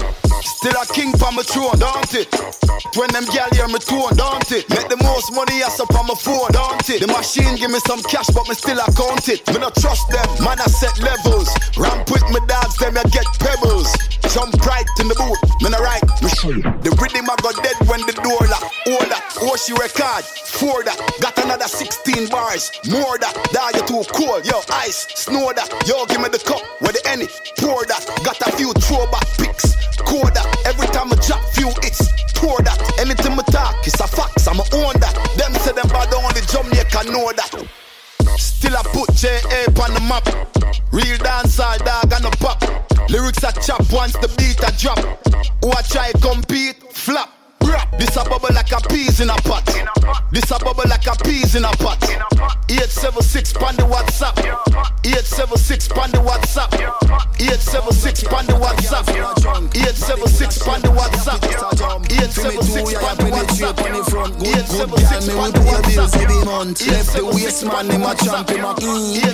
Still 0.42 0.72
a 0.80 0.86
king 0.94 1.12
pa 1.12 1.30
my 1.30 1.42
throne, 1.42 1.78
don't 1.78 2.14
it? 2.14 2.32
When 2.96 3.10
them 3.12 3.24
gal 3.28 3.48
hear 3.52 3.68
me 3.68 3.78
tone, 3.78 4.16
don't 4.16 4.46
it? 4.52 4.68
Make 4.70 4.88
the 4.88 4.98
most 5.02 5.32
money 5.34 5.62
ass 5.62 5.80
up 5.80 5.92
on 5.94 6.06
my 6.06 6.14
phone, 6.14 6.50
don't 6.52 6.82
it? 6.88 7.00
The 7.04 7.10
machine 7.12 7.56
give 7.56 7.70
me 7.70 7.78
some 7.84 8.02
cash, 8.04 8.30
but 8.32 8.48
me 8.48 8.54
still 8.54 8.78
account 8.78 9.28
it. 9.28 9.44
Me 9.52 9.58
not 9.58 9.76
trust 9.76 10.08
them, 10.10 10.26
man 10.40 10.58
I 10.60 10.66
set 10.66 10.96
levels. 11.02 11.50
Ramp 11.76 12.08
with 12.10 12.24
me 12.32 12.40
dogs, 12.48 12.76
them 12.78 12.96
I 12.96 13.04
get 13.12 13.26
pebbles. 13.38 13.90
Jump 14.32 14.54
right 14.64 14.86
in 14.98 15.08
the 15.12 15.16
boot, 15.18 15.38
me 15.60 15.68
not 15.68 15.84
right. 15.84 16.00
The 16.00 16.90
rhythm 16.96 17.28
I 17.28 17.36
got 17.42 17.58
dead 17.62 17.76
when 17.86 18.00
the 18.08 18.16
door 18.22 18.40
lock. 18.48 18.64
That, 19.12 19.22
oh 19.42 19.56
she 19.60 19.74
record, 19.74 20.24
for 20.24 20.82
that. 20.84 20.96
Got 21.20 21.36
another 21.42 21.68
16 21.68 22.28
bars, 22.28 22.70
more 22.88 23.18
that. 23.18 23.34
Die 23.52 23.72
you 23.76 23.84
too 23.84 24.02
cold, 24.14 24.46
yo 24.46 24.62
ice, 24.72 25.06
snow 25.14 25.52
that. 25.52 25.68
Yo 25.86 26.06
give 26.06 26.20
me 26.22 26.28
the 26.28 26.38
cup 26.38 26.62
with 26.80 26.94
the 26.94 27.02
any, 27.10 27.26
pour 27.58 27.82
that. 27.86 28.06
Got 28.22 28.38
a 28.46 28.54
few 28.54 28.72
throwback 28.86 29.26
pics, 29.34 29.74
core 30.06 30.30
that. 30.30 30.46
Every 30.64 30.86
time 30.94 31.10
I 31.10 31.16
drop 31.18 31.42
few 31.50 31.74
hits, 31.82 32.06
pour 32.38 32.62
that. 32.62 32.78
Anything 32.98 33.34
I 33.34 33.42
talk, 33.50 33.74
it's 33.82 33.98
a 33.98 34.06
fax, 34.06 34.46
I'ma 34.46 34.62
own 34.78 34.94
that. 35.02 35.14
Them 35.34 35.52
say 35.58 35.72
them 35.72 35.88
bad 35.90 36.14
only 36.14 36.42
Jamaica 36.46 37.10
know 37.10 37.32
that. 37.34 37.50
Still 38.38 38.76
I 38.76 38.82
put 38.94 39.10
J.A. 39.14 39.66
on 39.82 39.94
the 39.94 40.02
map. 40.06 40.26
Real 40.92 41.18
dancehall 41.18 41.78
dog 41.84 42.12
and 42.12 42.26
a 42.26 42.30
pop. 42.38 42.62
Lyrics 43.10 43.42
a 43.42 43.50
chop 43.58 43.82
once 43.92 44.14
the 44.22 44.28
beat 44.38 44.62
a 44.62 44.70
drop. 44.78 45.02
Who 45.62 45.70
I 45.72 45.82
try 45.82 46.12
compete, 46.22 46.78
flop. 46.92 47.30
Brap. 47.58 47.98
This 47.98 48.16
a 48.16 48.24
bubble 48.24 48.54
like 48.54 48.72
a 48.72 48.80
peas 48.88 49.20
in 49.20 49.30
a 49.30 49.34
pot. 49.42 49.66
This 50.30 50.50
a 50.50 50.58
bubble 50.58 50.84
like 50.88 51.06
a 51.06 51.16
peas 51.24 51.54
in 51.54 51.64
a 51.64 51.70
pot. 51.78 52.01
876 55.52 55.88
pan 55.88 56.10
the 56.12 56.18
WhatsApp. 56.24 56.72
876 57.36 58.24
pan 58.24 58.46
the 58.46 58.56
WhatsApp. 58.56 59.04
876 59.76 60.64
pan 60.64 60.80
the 60.80 60.88
WhatsApp. 60.88 61.44
876 62.08 62.96
pan 62.96 63.16
the 63.20 63.28
WhatsApp. 63.28 63.76
876 63.84 65.28
pan 65.28 65.52
the 65.52 65.60
WhatsApp. 65.68 66.88
Left 66.88 67.12
the 67.12 67.24
waist 67.26 67.64
man, 67.66 67.90
him 67.90 68.00
a 68.00 68.14
champ, 68.16 68.48
him 68.48 68.64
a 68.64 68.72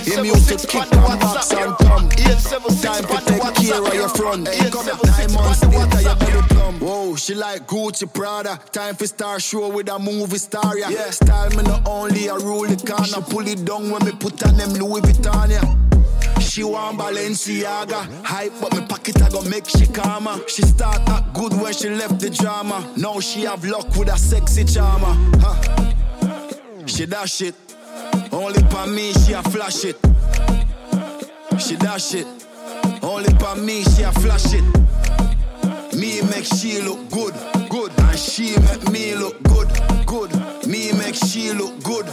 Him 0.03 0.25
used 0.25 0.49
to 0.49 0.67
kick 0.67 0.91
and 0.91 0.99
box 1.07 1.51
and 1.53 1.77
Time 1.79 3.03
to 3.03 3.23
take 3.23 3.55
care 3.55 3.79
of 3.79 3.93
your 3.93 4.09
front. 4.09 4.43
Nine 4.43 5.31
months 5.31 5.63
later, 5.63 6.01
you 6.03 6.15
belly 6.19 6.41
plumb 6.49 6.79
Whoa, 6.79 7.15
she 7.15 7.33
like 7.33 7.65
Gucci 7.65 8.13
Prada. 8.13 8.59
Time 8.73 8.95
for 8.95 9.07
star 9.07 9.39
show 9.39 9.69
with 9.69 9.87
a 9.87 9.97
movie 9.97 10.37
star, 10.37 10.77
yeah, 10.77 10.89
yeah. 10.89 11.11
Style 11.11 11.49
me 11.51 11.63
not 11.63 11.87
only 11.87 12.27
a 12.27 12.35
rule 12.35 12.67
the 12.67 12.75
corner. 12.75 13.25
Pull 13.25 13.47
it 13.47 13.63
down 13.63 13.89
when 13.89 14.03
me 14.03 14.11
put 14.11 14.43
on 14.43 14.57
them 14.57 14.73
Louis 14.73 14.99
Vuitton, 14.99 15.51
yeah 15.51 15.88
she 16.59 16.63
want 16.65 16.99
Balenciaga. 16.99 18.01
Hype 18.25 18.51
but 18.59 18.73
me 18.75 18.85
pocket 18.85 19.21
I 19.21 19.29
go 19.29 19.41
make 19.43 19.69
she 19.69 19.87
calmer. 19.87 20.35
She 20.49 20.63
start 20.63 21.07
act 21.07 21.33
good 21.33 21.53
when 21.53 21.71
she 21.71 21.89
left 21.89 22.19
the 22.19 22.29
drama. 22.29 22.85
Now 22.97 23.21
she 23.21 23.45
have 23.45 23.63
luck 23.63 23.87
with 23.95 24.09
a 24.09 24.17
sexy 24.17 24.65
charmer. 24.65 25.15
Huh. 25.39 26.85
She 26.85 27.05
dash 27.05 27.41
it. 27.43 27.55
Only 28.33 28.61
for 28.63 28.87
me 28.87 29.13
she 29.13 29.31
a 29.31 29.41
flash 29.43 29.85
it. 29.85 29.97
She 31.57 31.77
dash 31.77 32.15
it. 32.15 32.27
Only 33.01 33.33
for 33.35 33.55
me 33.55 33.83
she 33.83 34.03
a 34.03 34.11
flash 34.11 34.53
it. 34.53 34.65
Me 35.95 36.21
make 36.23 36.43
she 36.43 36.81
look 36.81 37.09
good, 37.09 37.35
good. 37.69 37.91
And 37.99 38.19
she 38.19 38.57
make 38.59 38.91
me 38.91 39.15
look 39.15 39.41
good, 39.43 39.69
good. 40.05 40.31
Me 40.67 40.91
make 40.91 41.15
she 41.15 41.53
look 41.53 41.81
good 41.83 42.05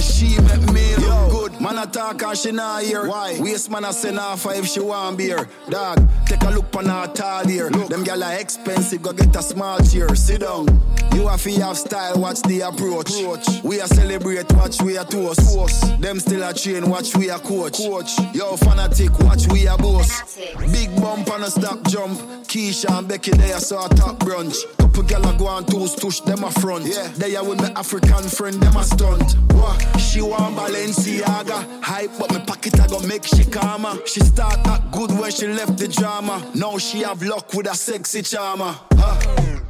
And 0.00 0.08
she 0.08 0.40
make 0.40 0.72
me 0.72 0.96
look 0.96 1.30
good 1.30 1.60
Man 1.60 1.76
a 1.76 1.86
talk 1.86 2.22
and 2.22 2.38
she 2.38 2.52
not 2.52 2.82
hear. 2.82 3.06
Why? 3.06 3.38
Waste 3.38 3.70
man 3.70 3.84
a 3.84 3.92
send 3.92 4.18
off 4.18 4.46
if 4.46 4.66
she 4.66 4.80
want 4.80 5.18
beer. 5.18 5.46
Dog, 5.68 6.08
take 6.24 6.42
a 6.42 6.48
look 6.48 6.74
on 6.74 6.86
her 6.86 7.06
tall 7.08 7.46
here. 7.46 7.68
Look. 7.68 7.90
Them 7.90 8.02
gyal 8.02 8.24
are 8.24 8.40
expensive, 8.40 9.02
go 9.02 9.12
get 9.12 9.36
a 9.36 9.42
small 9.42 9.78
chair. 9.80 10.14
Sit 10.14 10.40
down. 10.40 10.68
You 11.12 11.26
have 11.26 11.42
to 11.42 11.50
have 11.60 11.76
style, 11.76 12.18
watch 12.18 12.40
the 12.42 12.62
approach. 12.62 13.10
approach. 13.12 13.62
We 13.62 13.80
a 13.80 13.86
celebrate, 13.86 14.50
watch 14.52 14.80
we 14.80 14.96
a 14.96 15.04
toast. 15.04 15.40
toast. 15.40 16.00
Them 16.00 16.18
still 16.18 16.48
a 16.48 16.54
train, 16.54 16.88
watch 16.88 17.14
we 17.14 17.28
a 17.28 17.38
coach. 17.38 17.76
coach. 17.76 18.18
Yo, 18.34 18.56
fanatic, 18.56 19.18
watch 19.18 19.48
we 19.48 19.66
a 19.66 19.76
boss. 19.76 20.38
Big 20.72 20.94
bump 20.96 21.28
and 21.28 21.44
a 21.44 21.50
stop 21.50 21.82
jump. 21.88 22.18
Keisha 22.48 22.98
and 22.98 23.06
Becky, 23.06 23.32
they 23.32 23.52
a 23.52 23.60
saw 23.60 23.86
top 23.88 24.18
brunch. 24.20 24.64
Couple 24.78 25.02
gyal 25.02 25.34
a 25.34 25.38
go 25.38 25.46
on 25.46 25.66
toes, 25.66 25.94
tush, 25.94 26.20
them 26.20 26.42
a 26.44 26.50
front. 26.50 26.86
Yeah. 26.86 27.08
They 27.18 27.34
a 27.34 27.44
with 27.44 27.60
my 27.60 27.70
African 27.72 28.28
friend, 28.28 28.54
them 28.62 28.76
a 28.76 28.84
stunt. 28.84 29.34
What? 29.52 29.89
She 29.98 30.20
want 30.20 30.56
Balenciaga. 30.56 31.82
Hype, 31.82 32.10
but 32.18 32.32
me 32.32 32.40
pocket 32.40 32.80
I 32.80 32.86
go 32.86 33.00
make 33.00 33.24
she 33.24 33.44
calmer. 33.44 33.94
She 34.06 34.20
start 34.20 34.66
act 34.66 34.90
good 34.92 35.10
when 35.12 35.30
she 35.30 35.46
left 35.46 35.78
the 35.78 35.88
drama. 35.88 36.50
Now 36.54 36.78
she 36.78 37.00
have 37.00 37.22
luck 37.22 37.52
with 37.54 37.70
a 37.70 37.74
sexy 37.74 38.22
charmer. 38.22 38.74
Huh? 38.94 39.60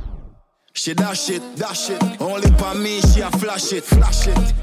She 0.72 0.94
dash 0.94 1.30
it, 1.30 1.42
dash 1.56 1.90
it. 1.90 2.20
Only 2.20 2.50
for 2.52 2.74
me, 2.74 3.00
she 3.00 3.20
a 3.20 3.30
flash 3.30 3.72
it, 3.72 3.84
flash 3.84 4.28
it. 4.28 4.54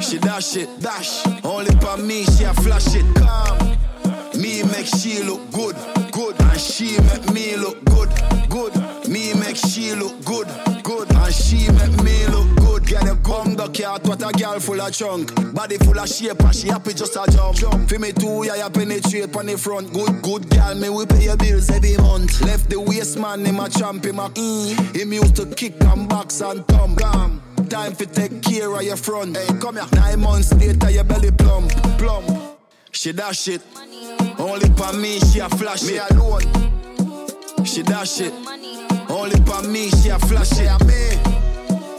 She 0.00 0.18
dash 0.18 0.56
it, 0.56 0.68
dash. 0.80 1.26
Only 1.44 1.74
for 1.80 1.96
me, 1.96 2.24
she 2.24 2.44
a 2.44 2.52
flash 2.54 2.94
it. 2.94 3.06
Calm. 3.16 3.76
Me 4.36 4.62
make 4.64 4.86
she 4.86 5.22
look 5.22 5.50
good, 5.52 5.76
good. 6.12 6.34
And 6.40 6.60
she 6.60 6.98
make 7.00 7.32
me 7.32 7.56
look 7.56 7.82
good, 7.84 8.10
good. 8.48 8.74
Me 9.08 9.32
make 9.34 9.56
she 9.56 9.94
look 9.94 10.24
good, 10.24 10.48
good. 10.82 11.10
And 11.10 11.34
she 11.34 11.70
make 11.72 12.02
me 12.02 12.26
look 12.26 12.56
good. 12.56 12.63
Get 12.86 13.08
a 13.08 13.14
conga 13.16 13.72
cat, 13.72 14.04
what 14.04 14.22
a 14.22 14.30
girl 14.32 14.60
full 14.60 14.80
of 14.80 14.92
chunk. 14.92 15.54
Body 15.54 15.78
full 15.78 15.98
of 15.98 16.08
shape, 16.08 16.40
and 16.40 16.54
she 16.54 16.68
happy 16.68 16.92
just 16.92 17.16
a 17.16 17.24
jump. 17.30 17.56
jump. 17.56 17.88
For 17.88 17.98
me 17.98 18.12
too, 18.12 18.44
yeah, 18.44 18.56
you 18.56 18.70
penetrate 18.70 19.34
on 19.34 19.46
the 19.46 19.56
front. 19.56 19.92
Good, 19.92 20.20
good 20.22 20.50
girl, 20.50 20.74
me 20.74 20.90
we 20.90 21.06
pay 21.06 21.24
your 21.24 21.36
bills 21.36 21.70
every 21.70 21.96
month. 21.96 22.42
Left 22.42 22.68
the 22.68 22.78
waist 22.78 23.18
man, 23.18 23.44
him 23.44 23.58
a 23.58 23.70
champ, 23.70 24.04
him 24.04 24.18
a 24.18 24.28
mm. 24.28 24.96
Him 24.96 25.12
used 25.14 25.36
to 25.36 25.46
kick 25.46 25.82
and 25.82 26.08
box 26.08 26.42
and 26.42 26.66
thumb. 26.68 26.94
Gam. 26.94 27.42
Time 27.68 27.94
for 27.94 28.04
take 28.04 28.42
care 28.42 28.70
of 28.74 28.82
your 28.82 28.96
front. 28.96 29.36
Hey, 29.36 29.46
come 29.58 29.76
here. 29.76 29.86
Nine 29.94 30.20
months 30.20 30.52
later, 30.52 30.90
your 30.90 31.04
belly 31.04 31.30
plump, 31.30 31.70
plump. 31.98 32.58
She 32.92 33.12
dash 33.12 33.48
it. 33.48 33.62
Only 34.38 34.68
for 34.76 34.92
me, 34.92 35.20
she 35.20 35.38
a 35.40 35.48
flash 35.48 35.84
me 35.84 35.96
it. 35.96 36.10
alone. 36.10 37.64
She 37.64 37.82
dash 37.82 38.20
it. 38.20 38.32
Only 39.08 39.40
for 39.46 39.62
me, 39.66 39.88
she 39.90 40.10
a 40.10 40.18
flash 40.18 40.52
it. 40.60 40.86
Me. 40.86 41.33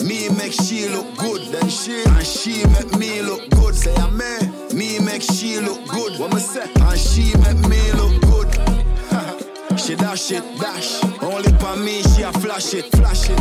Me 0.06 0.30
make 0.30 0.53
she 0.53 0.88
look 0.88 1.18
good, 1.18 1.41
then 1.51 1.68
she 1.68 2.03
and 2.03 2.24
she 2.24 2.64
make 2.68 2.95
me 2.99 3.24
look 3.24 3.49
good. 3.49 3.74
Say 3.74 3.95
I 3.95 4.08
me. 4.12 4.76
Me 4.78 4.99
make 4.99 5.24
she 5.24 5.60
look 5.60 5.84
good. 5.88 6.20
What 6.20 6.32
me 6.32 6.39
say? 6.39 6.70
And 6.80 6.99
she 6.99 7.36
make 7.38 7.58
me 7.68 7.91
look 7.93 8.22
good. 8.22 9.80
she 9.80 9.95
dash 9.95 10.32
it, 10.32 10.43
dash. 10.60 11.03
Only 11.24 11.51
for 11.58 11.76
me, 11.78 12.03
she 12.03 12.22
a 12.22 12.32
flash 12.34 12.76
it, 12.76 12.86
flash 12.91 13.32
it. 13.32 13.39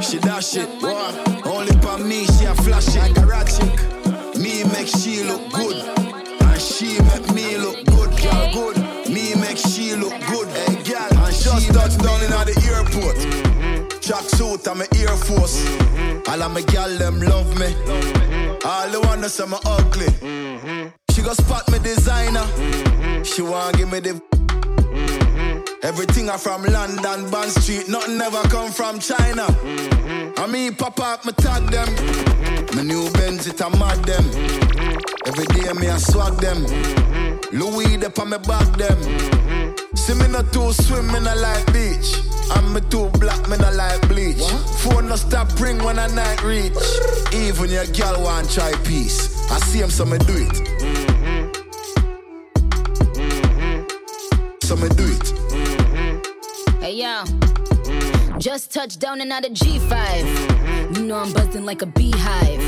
She 0.00 0.20
dash 0.20 0.54
it, 0.54 0.68
what? 0.80 1.44
Only 1.44 1.72
for 1.82 1.98
me, 1.98 2.24
she 2.26 2.44
a 2.44 2.54
flash 2.54 2.94
it. 2.94 3.00
Like 3.00 3.18
a 3.18 3.26
rat 3.26 3.48
chick. 3.48 4.38
Me 4.38 4.62
make 4.62 4.86
she 4.86 5.24
look 5.24 5.50
good. 5.50 5.82
And 6.40 6.60
she 6.60 7.00
make 7.02 7.34
me 7.34 7.58
look 7.58 7.84
good, 7.86 8.10
girl 8.22 8.52
good. 8.52 8.76
Me 9.08 9.34
make 9.34 9.58
she 9.58 9.96
look 9.96 10.14
good, 10.28 10.46
hey 10.54 10.84
girl. 10.84 11.24
And 11.24 11.34
she 11.34 11.50
just 11.50 11.72
touched 11.72 11.98
down 11.98 12.22
in 12.22 12.32
at 12.32 12.46
the 12.46 12.54
airport. 12.72 13.16
Mm. 13.16 13.57
Track 14.00 14.24
suit 14.24 14.66
and 14.66 14.78
my 14.78 14.86
Air 14.96 15.08
Force. 15.08 15.64
Mm-hmm. 15.64 16.30
All 16.30 16.42
of 16.42 16.52
my 16.52 16.62
gal 16.62 16.90
them 16.98 17.20
love 17.20 17.58
me. 17.58 17.66
Mm-hmm. 17.66 18.66
All 18.66 18.90
the 18.90 19.00
that 19.20 19.30
say 19.30 19.46
me 19.46 19.56
ugly. 19.64 20.06
Mm-hmm. 20.06 20.88
She 21.10 21.22
go 21.22 21.32
spot 21.32 21.70
me 21.70 21.78
designer. 21.78 22.46
She 23.24 23.42
want 23.42 23.76
give 23.76 23.90
me 23.90 24.00
the. 24.00 24.20
Everything 25.82 26.28
I 26.28 26.36
from 26.36 26.64
London, 26.64 27.30
Bond 27.30 27.50
Street, 27.50 27.88
nothing 27.88 28.20
ever 28.20 28.42
come 28.48 28.70
from 28.70 28.98
China. 28.98 29.46
I 30.36 30.46
mean, 30.50 30.74
pop 30.74 30.98
up, 31.00 31.24
me 31.24 31.32
tag 31.32 31.70
them. 31.70 31.88
My 32.74 32.82
new 32.82 33.10
Benz, 33.12 33.46
it 33.46 33.60
a 33.60 33.70
mad 33.70 34.04
them. 34.04 34.24
Every 35.26 35.46
day 35.46 35.72
me 35.72 35.88
I 35.88 35.98
swag 35.98 36.34
them. 36.38 36.64
Louis 37.52 37.96
de 37.96 38.10
on 38.20 38.30
me 38.30 38.38
back 38.38 38.68
them. 38.76 38.98
See 39.98 40.14
me 40.14 40.28
not 40.28 40.52
too 40.52 40.72
swim, 40.72 41.06
me 41.08 41.20
not 41.20 41.36
like 41.38 41.66
beach. 41.72 42.22
I'm 42.50 42.72
me 42.72 42.80
too 42.88 43.10
black, 43.20 43.46
me 43.48 43.56
not 43.58 43.74
like 43.74 44.08
bleach. 44.08 44.42
Phone 44.80 45.08
no 45.08 45.16
stop 45.16 45.48
ring 45.60 45.78
when 45.84 45.98
I 45.98 46.06
night 46.06 46.42
reach. 46.42 46.72
Even 47.34 47.68
your 47.70 47.84
girl 47.86 48.22
want 48.22 48.50
try 48.50 48.72
peace. 48.84 49.50
I 49.50 49.58
see 49.58 49.80
him, 49.80 49.90
so 49.90 50.04
me 50.06 50.16
do 50.18 50.34
it. 50.48 50.56
So 54.62 54.76
me 54.76 54.88
do 54.90 55.04
it. 55.16 55.26
Hey 56.80 56.94
yo, 57.02 57.24
just 58.38 58.72
touched 58.72 59.00
down 59.00 59.20
and 59.20 59.30
out 59.30 59.44
of 59.44 59.52
G5. 59.52 60.96
You 60.96 61.04
know 61.04 61.16
I'm 61.16 61.32
buzzing 61.34 61.66
like 61.66 61.82
a 61.82 61.86
beehive. 61.86 62.62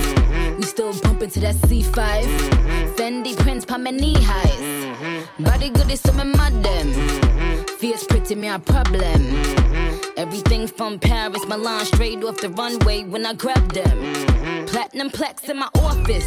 We 0.59 0.62
still 0.64 0.93
bumping 1.01 1.31
to 1.31 1.41
that 1.41 1.55
C5. 1.55 2.24
Fendi 2.97 3.35
prints 3.39 3.64
pa 3.64 3.78
my 3.78 3.91
knee 3.91 4.20
highs. 4.20 4.80
Body 5.45 5.70
good 5.70 5.91
is 5.91 6.01
some 6.01 6.16
mad 6.32 6.62
them. 6.62 7.66
Fierce 7.78 8.05
pretty 8.05 8.34
me 8.34 8.49
a 8.49 8.59
problem. 8.59 9.20
Everything 10.16 10.66
from 10.66 10.99
Paris, 10.99 11.45
Milan, 11.47 11.84
straight 11.86 12.22
off 12.24 12.41
the 12.41 12.51
runway 12.51 13.05
when 13.05 13.24
I 13.24 13.34
grab 13.34 13.72
them. 13.72 14.66
Platinum 14.66 15.11
plaques 15.11 15.49
in 15.49 15.59
my 15.59 15.68
office. 15.76 16.26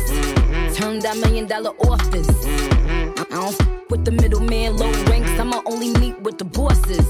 Turn 0.77 0.99
that 0.99 1.17
million 1.21 1.47
dollar 1.47 1.71
office. 1.81 2.29
I 2.45 3.25
don't 3.29 3.59
f- 3.61 3.67
with 3.89 4.05
the 4.05 4.11
middleman, 4.11 4.77
low 4.77 4.91
ranks. 5.05 5.29
I'ma 5.39 5.61
only 5.65 5.93
meet 5.99 6.19
with 6.21 6.37
the 6.37 6.45
bosses. 6.45 7.07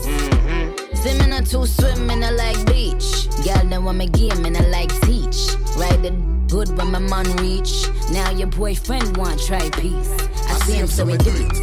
Swimming 1.03 1.33
or 1.33 1.41
two 1.41 1.65
swimming, 1.65 2.23
I 2.23 2.29
like 2.31 2.65
beach. 2.65 3.27
Girl, 3.43 3.61
then 3.67 3.83
want 3.83 3.97
me 3.97 4.07
game 4.07 4.45
and 4.45 4.55
I 4.55 4.61
like 4.69 4.89
teach. 5.01 5.51
Ride 5.75 6.05
it 6.05 6.13
good 6.47 6.69
when 6.77 6.91
my 6.91 6.99
man 6.99 7.25
reach. 7.43 7.89
Now 8.09 8.29
your 8.31 8.47
boyfriend 8.47 9.17
want 9.17 9.37
try 9.45 9.69
peace. 9.71 10.11
I, 10.47 10.53
see 10.65 10.75
him, 10.75 10.87
so 10.87 11.05
he 11.05 11.17
do 11.17 11.29
it. 11.35 11.55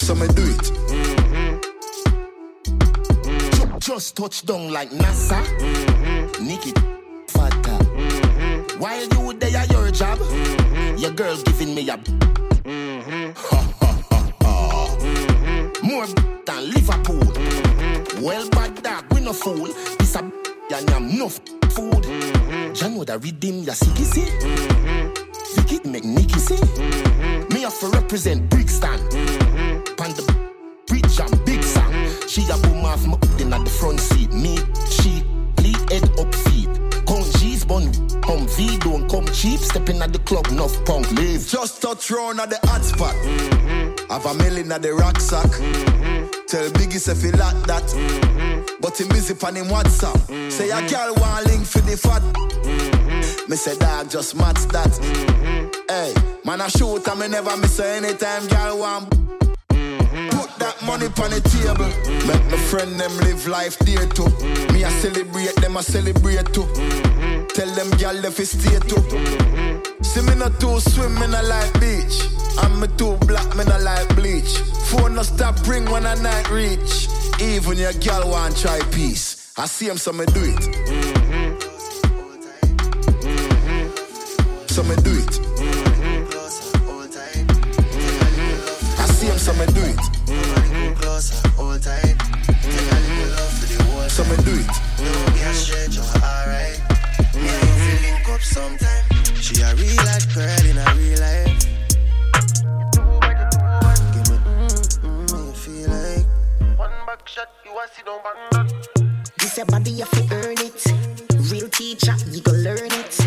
So 0.00 0.14
me 0.14 0.28
do 0.28 0.44
it. 0.46 0.62
Ju- 3.56 3.78
Just 3.80 4.16
touch 4.16 4.46
down 4.46 4.70
like 4.70 4.90
NASA. 4.90 5.42
Mm-hmm. 5.58 6.46
Nikki 6.46 6.70
fatter. 7.26 7.78
Mm-hmm. 7.82 8.78
While 8.78 9.08
you 9.08 9.32
there 9.40 9.56
at 9.56 9.72
your 9.72 9.90
job, 9.90 10.18
mm-hmm. 10.18 10.98
your 10.98 11.10
girl 11.10 11.36
giving 11.42 11.74
me 11.74 11.90
a. 11.90 11.98
Ha, 13.34 13.56
ha. 13.56 13.71
More 15.92 16.06
than 16.46 16.70
Liverpool. 16.70 17.20
Mm-hmm. 17.20 18.22
Well, 18.22 18.48
bad 18.48 18.82
dog, 18.82 19.04
we 19.12 19.20
no 19.20 19.34
fool. 19.34 19.66
This 19.98 20.14
a 20.14 20.20
and 20.20 20.90
I'm 20.90 21.10
enough 21.10 21.34
food. 21.68 22.02
Mm-hmm. 22.02 22.72
John 22.72 22.94
would 22.96 23.10
redeem 23.22 23.62
your 23.62 23.74
sicky 23.74 24.06
see? 24.08 24.24
Vicky 25.54 25.86
make 25.86 26.04
Nicky 26.04 26.38
see? 26.38 26.54
Mm-hmm. 26.54 27.52
Me 27.52 27.60
have 27.60 27.78
to 27.80 27.88
represent 27.88 28.48
Brixton. 28.48 29.00
Pan 29.98 30.14
the 30.16 30.24
bridge 30.86 31.20
and 31.20 31.44
big 31.44 31.62
song. 31.62 31.92
She 32.26 32.40
a 32.48 32.56
boom 32.66 32.86
off 32.86 33.06
my 33.06 33.12
up 33.12 33.38
in 33.38 33.52
at 33.52 33.62
the 33.62 33.70
front 33.70 34.00
seat. 34.00 34.32
Me, 34.32 34.56
she, 34.88 35.22
lead 35.60 35.76
head 35.92 36.08
up 36.18 36.34
feet. 36.34 36.61
Bun, 37.72 37.90
come 38.20 38.46
V, 38.48 38.76
don't 38.80 39.08
come 39.08 39.24
cheap. 39.28 39.58
Stepping 39.58 40.02
at 40.02 40.12
the 40.12 40.18
club, 40.18 40.46
enough 40.48 40.84
punk 40.84 41.10
leave. 41.12 41.48
Just 41.48 41.80
touch 41.80 42.10
round 42.10 42.38
at 42.38 42.50
the 42.50 42.58
hot 42.64 42.84
spot. 42.84 43.14
Mm-hmm. 43.14 44.12
Have 44.12 44.26
a 44.26 44.34
million 44.34 44.70
at 44.72 44.82
the 44.82 44.92
rucksack. 44.92 45.46
Mm-hmm. 45.46 46.26
Tell 46.48 46.68
Biggie 46.72 47.00
say 47.00 47.14
fi 47.14 47.30
like 47.30 47.66
that. 47.66 47.84
Mm-hmm. 47.84 48.76
But 48.82 49.00
him 49.00 49.08
busy 49.08 49.32
pan 49.32 49.56
him 49.56 49.68
WhatsApp. 49.68 50.52
Say 50.52 50.68
a 50.68 50.86
girl 50.86 51.14
want 51.16 51.46
link 51.46 51.64
for 51.64 51.80
the 51.80 51.96
fat. 51.96 52.22
Me 53.48 53.56
say 53.56 53.78
dog 53.78 54.10
just 54.10 54.36
match 54.36 54.60
that. 54.68 54.92
Hey, 55.88 56.12
man 56.44 56.60
I 56.60 56.68
shoot 56.68 57.08
and 57.08 57.20
me 57.20 57.28
never 57.28 57.56
miss 57.56 57.78
her 57.78 57.84
anytime 57.84 58.48
girl 58.48 58.80
want. 58.80 59.08
Put 59.08 60.50
that 60.58 60.76
money 60.84 61.06
on 61.06 61.30
the 61.32 61.40
table. 61.40 61.88
Make 62.28 62.44
my 62.50 62.58
friend 62.68 63.00
them 63.00 63.16
live 63.24 63.48
life 63.48 63.78
there 63.78 64.06
too. 64.08 64.28
Me 64.74 64.84
I 64.84 64.90
celebrate 65.00 65.56
them, 65.56 65.78
I 65.78 65.80
celebrate 65.80 66.52
too. 66.52 66.68
Tell 67.48 67.70
them 67.74 67.90
gal 67.98 68.24
if 68.24 68.40
it 68.40 68.46
stay 68.46 68.78
too. 68.88 69.02
See 70.02 70.22
me 70.22 70.34
not 70.34 70.58
too 70.60 70.80
swim, 70.80 71.14
me 71.14 71.26
not 71.26 71.44
like 71.44 71.72
beach. 71.80 72.28
I'm 72.58 72.80
me 72.80 72.88
too 72.96 73.16
black, 73.26 73.56
me 73.56 73.64
not 73.64 73.82
like 73.82 74.14
bleach. 74.14 74.58
Phone 74.88 75.14
no 75.14 75.22
stop 75.22 75.56
ring 75.66 75.84
when 75.90 76.06
I 76.06 76.14
night 76.14 76.50
reach. 76.50 77.08
Even 77.40 77.78
your 77.78 77.92
gal 77.94 78.28
want 78.30 78.56
try 78.56 78.80
peace. 78.90 79.52
I 79.56 79.66
see 79.66 79.88
him, 79.88 79.98
so 79.98 80.12
me 80.12 80.24
do 80.26 80.40
it. 80.42 80.62
So 84.70 84.82
me 84.82 84.96
do 84.96 85.12
it. 85.12 85.40
I 88.98 89.06
see 89.06 89.26
him, 89.26 89.38
so 89.38 89.52
me 89.54 89.66
do 89.66 89.82
it. 89.82 90.00
So 94.10 94.24
me 94.24 94.36
do 94.44 94.52
it. 94.54 94.82
Sometime. 98.42 99.04
She 99.40 99.60
a 99.62 99.74
real 99.74 99.96
life 100.04 100.34
girl 100.34 100.66
in 100.66 100.78
a 100.78 100.94
real 100.94 101.20
life. 101.20 101.66
Give 104.12 104.28
me 104.30 104.36
mm, 104.38 104.70
mm, 105.02 105.46
you 105.46 105.52
feel 105.52 105.90
like 105.90 106.78
One 106.78 106.90
back 107.06 107.26
shot, 107.26 107.48
you 107.64 107.72
want 107.72 107.90
sit 107.90 108.06
down 108.06 108.20
back. 108.22 108.68
This 109.38 109.56
your 109.56 109.66
body, 109.66 109.90
you 109.90 110.04
fi 110.04 110.28
earn 110.34 110.58
it. 110.58 110.84
Real 111.50 111.68
teacher, 111.68 112.14
you 112.30 112.40
go 112.42 112.52
learn 112.52 112.90
it. 112.92 113.18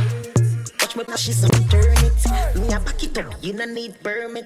Watch 0.82 0.95
me 0.95 1.03
push 1.03 1.30
it, 1.30 1.34
so 1.34 1.47
me 1.47 1.66
turn 1.70 1.97
it. 2.03 2.57
Me 2.59 2.74
a 2.74 2.80
back 2.80 3.03
it 3.03 3.18
up, 3.18 3.34
you 3.41 3.53
no 3.53 3.66
need 3.66 4.01
permit. 4.03 4.45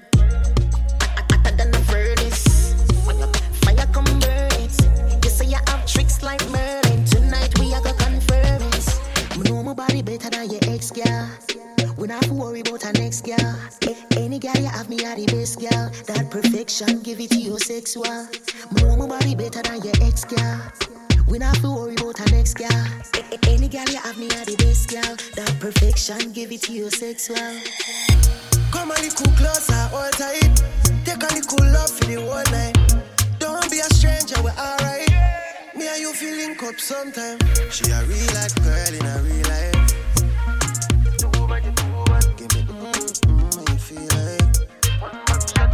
Hotter 1.16 1.56
than 1.56 1.74
a 1.74 1.78
furnace. 1.90 2.74
Fire 3.62 3.86
come 3.92 4.04
burn 4.04 4.50
it. 4.58 5.24
You 5.24 5.30
say 5.30 5.46
you 5.46 5.58
have 5.66 5.86
tricks 5.86 6.22
like 6.22 6.42
Merlin. 6.50 7.04
Tonight 7.04 7.58
we 7.58 7.72
a 7.72 7.80
go 7.80 7.92
confirm 7.94 8.62
it. 8.62 8.69
Know 9.44 9.62
my 9.62 9.74
body 9.74 10.02
better 10.02 10.28
than 10.28 10.50
your 10.50 10.60
ex 10.68 10.90
girl. 10.90 11.30
We 11.96 12.08
not 12.08 12.22
to 12.24 12.34
worry 12.34 12.60
about 12.60 12.84
our 12.84 12.92
next 12.92 13.24
girl. 13.24 13.56
Any 14.16 14.38
girl 14.38 14.56
you 14.56 14.66
have 14.68 14.88
me 14.88 15.04
are 15.06 15.16
the 15.16 15.26
best 15.26 15.60
girl. 15.60 15.90
That 16.06 16.30
perfection, 16.30 17.00
give 17.02 17.20
it 17.20 17.30
to 17.30 17.38
you 17.38 17.58
sexual. 17.58 18.28
Know 18.76 18.96
my 18.96 19.06
body 19.06 19.34
better 19.34 19.62
than 19.62 19.82
your 19.82 19.94
ex 20.02 20.24
girl. 20.24 20.60
We 21.28 21.38
not 21.38 21.56
to 21.56 21.70
worry 21.70 21.94
about 21.94 22.20
our 22.20 22.26
next 22.28 22.54
girl. 22.54 22.84
Any 23.46 23.68
girl 23.68 23.88
you 23.88 23.98
have 23.98 24.18
me 24.18 24.26
are 24.26 24.44
the 24.44 24.56
best 24.58 24.90
girl. 24.90 25.16
That 25.36 25.56
perfection, 25.60 26.32
give 26.32 26.52
it 26.52 26.62
to 26.62 26.72
you 26.72 26.90
sexual. 26.90 27.36
Come 28.72 28.90
a 28.90 28.94
little 28.94 29.32
closer, 29.32 29.88
hold 29.88 30.12
tight. 30.12 30.62
Take 31.04 31.22
a 31.22 31.34
little 31.34 31.72
love 31.72 31.90
for 31.90 32.04
the 32.04 32.20
whole 32.20 32.44
night. 32.52 32.76
Don't 33.38 33.70
be 33.70 33.80
a 33.80 33.88
stranger, 33.94 34.42
we're 34.42 34.50
alright. 34.58 35.09
Me 35.80 35.88
and 35.88 35.98
you 35.98 36.12
feeling 36.12 36.54
up 36.62 36.78
sometime. 36.78 37.38
She 37.70 37.90
a 37.90 38.04
real 38.04 38.26
life 38.34 38.54
girl 38.62 38.92
in 38.92 39.06
a 39.06 39.22
real 39.22 39.46
life. 39.48 39.76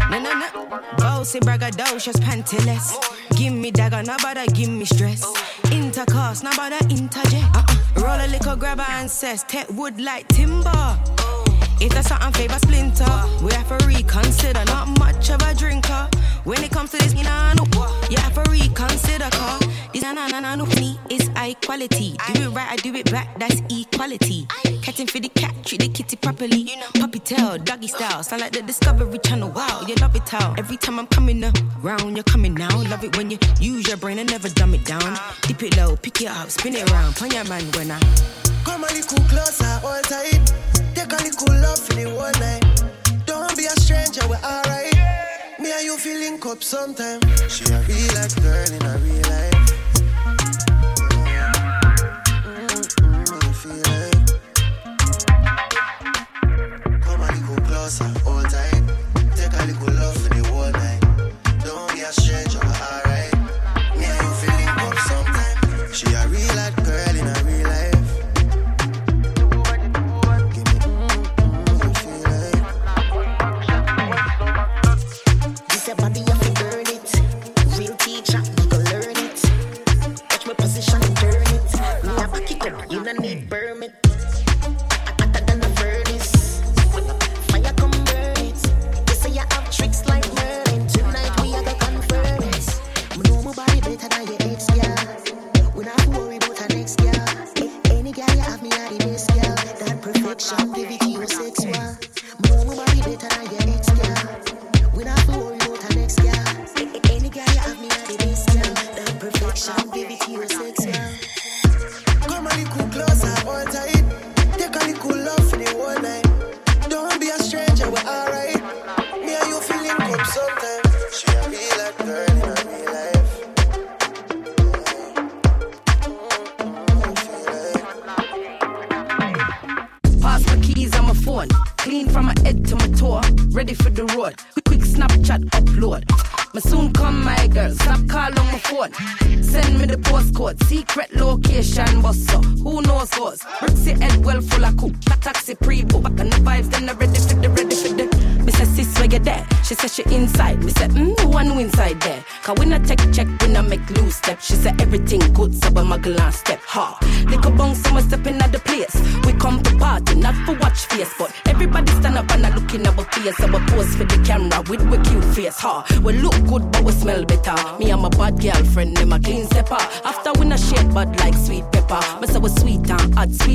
No, 0.09 0.21
no, 0.21 0.33
no. 0.33 0.81
Bossy 0.97 1.41
braggadocious 1.41 2.21
pantyless. 2.21 2.95
Give 3.37 3.53
me 3.53 3.73
dagger, 3.73 4.05
bother 4.23 4.47
give 4.55 4.69
me 4.69 4.85
stress. 4.85 5.27
Intercourse, 5.73 6.43
bother 6.57 6.79
interject. 6.89 7.45
Uh-uh. 7.57 8.01
Roll 8.01 8.25
a 8.25 8.29
little 8.29 8.55
grabber 8.55 8.87
and 8.89 9.11
says, 9.11 9.43
take 9.43 9.69
wood 9.71 10.01
like 10.01 10.29
timber. 10.29 11.16
If 11.79 11.93
that's 11.93 12.09
something 12.09 12.33
favor 12.33 12.59
splinter, 12.59 13.05
we 13.43 13.53
have 13.53 13.69
to 13.69 13.87
reconsider. 13.87 14.65
Not 14.67 14.99
much 14.99 15.31
of 15.31 15.43
a 15.43 15.55
drinker. 15.55 16.09
When 16.45 16.63
it 16.63 16.71
comes 16.71 16.93
to 16.93 16.99
this, 16.99 17.15
you 17.15 17.25
know, 17.25 17.53
no, 17.57 17.65
you 18.09 18.17
have 18.19 18.35
to 18.35 18.51
reconsider. 18.51 19.29
Cause 19.31 19.61
this 19.93 20.03
na 20.03 20.13
na 20.13 20.29
na 20.29 20.41
na 20.41 20.55
no 20.55 20.65
me 20.81 20.99
is 21.11 21.29
high 21.35 21.55
quality. 21.55 22.17
Do 22.33 22.43
it 22.43 22.49
right, 22.51 22.71
I 22.71 22.77
do 22.77 22.95
it 22.95 23.11
back, 23.11 23.39
that's 23.39 23.61
equality. 23.69 24.47
Catching 24.81 25.07
for 25.07 25.19
the 25.19 25.29
cat, 25.29 25.55
treat 25.65 25.81
the 25.81 25.89
kitty 25.89 26.17
properly. 26.17 26.71
Puppy 26.95 27.19
tail, 27.19 27.59
doggy 27.59 27.89
style, 27.89 28.23
sound 28.23 28.43
like 28.43 28.53
the 28.53 28.63
Discovery 28.63 29.19
Channel. 29.19 29.51
Wow, 29.51 29.83
you 29.87 29.97
love 29.97 30.15
it 30.15 30.29
how 30.29 30.55
every 30.57 30.77
time 30.77 30.99
I'm 30.99 31.09
coming 31.09 31.45
around, 31.45 32.15
you're 32.15 32.25
coming 32.25 32.55
down. 32.55 32.89
Love 32.89 33.05
it 33.05 33.17
when 33.17 33.31
you 33.31 33.39
use 33.61 33.89
your 33.89 33.97
brain 33.97 34.19
and 34.19 34.31
never 34.31 34.49
dumb 34.49 34.75
it 34.75 34.85
down. 34.85 35.19
Dip 35.43 35.63
it 35.63 35.77
low, 35.77 35.97
pick 35.97 36.23
it 36.23 36.29
up, 36.29 36.49
spin 36.51 36.75
it 36.75 36.91
around, 36.91 37.17
pon 37.17 37.31
your 37.33 37.45
man 37.45 37.65
when 37.73 37.91
I. 37.91 38.01
Come 38.65 38.85
a 38.85 38.87
little 38.87 39.25
closer, 39.25 39.65
hold 39.83 40.05
tight. 40.05 40.86
Take 40.97 41.13
a 41.13 41.17
little 41.17 41.55
love 41.61 41.79
for 41.79 41.93
the 41.93 42.05
whole 42.09 42.33
night. 42.41 42.65
Don't 43.27 43.55
be 43.55 43.67
a 43.67 43.77
stranger, 43.79 44.27
we're 44.31 44.37
alright. 44.37 44.95
Me 45.61 45.71
and 45.71 45.85
you 45.85 45.99
feeling 45.99 46.41
up 46.47 46.63
sometime. 46.63 47.21
She 47.51 47.65
a 47.71 47.83
real 47.83 48.15
life 48.15 48.35
girl 48.41 48.73
in 48.73 48.83
a 48.83 48.97
real 49.05 49.21
life. 49.29 49.53
Mm, 52.57 52.81
mm, 53.05 53.29
you 53.45 53.53
feel 53.61 53.77
like. 53.93 54.25
Come 57.03 57.21
a 57.21 57.23
little 57.27 57.61
closer, 57.67 58.09
hold 58.25 58.36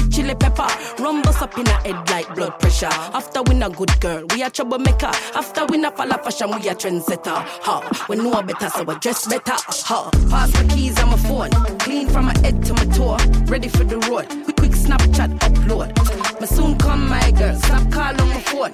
sweet 0.01 0.13
chili 0.13 0.35
pepper. 0.35 0.67
Rum 1.01 1.21
bust 1.21 1.41
up 1.41 1.57
in 1.57 1.67
our 1.67 1.79
head 1.81 2.09
like 2.09 2.33
blood 2.35 2.59
pressure. 2.59 2.87
After 2.87 3.41
we 3.43 3.55
not 3.55 3.75
good 3.75 3.99
girl, 3.99 4.25
we 4.33 4.43
a 4.43 4.49
troublemaker. 4.49 5.11
After 5.35 5.65
we 5.65 5.77
not 5.77 5.97
follow 5.97 6.17
fashion, 6.17 6.49
we 6.49 6.67
a 6.67 6.75
trendsetter. 6.75 7.43
Ha. 7.63 8.05
We 8.09 8.15
know 8.17 8.41
better, 8.41 8.69
so 8.69 8.83
we 8.83 8.95
dress 8.95 9.27
better. 9.27 9.55
Ha. 9.55 10.09
Pass 10.29 10.53
my 10.53 10.75
keys 10.75 11.01
on 11.01 11.09
my 11.09 11.17
phone. 11.17 11.49
Clean 11.79 12.07
from 12.07 12.25
my 12.25 12.37
head 12.39 12.63
to 12.65 12.73
my 12.73 12.85
toe. 12.85 13.17
Ready 13.45 13.67
for 13.67 13.83
the 13.83 13.97
road. 14.09 14.27
Quick, 14.43 14.57
quick 14.57 14.71
Snapchat 14.71 15.37
upload. 15.39 16.20
Me 16.41 16.47
soon 16.47 16.75
come, 16.79 17.07
my 17.07 17.29
girl. 17.31 17.55
Stop 17.55 17.91
call 17.91 18.19
on 18.19 18.29
my 18.29 18.41
phone. 18.41 18.73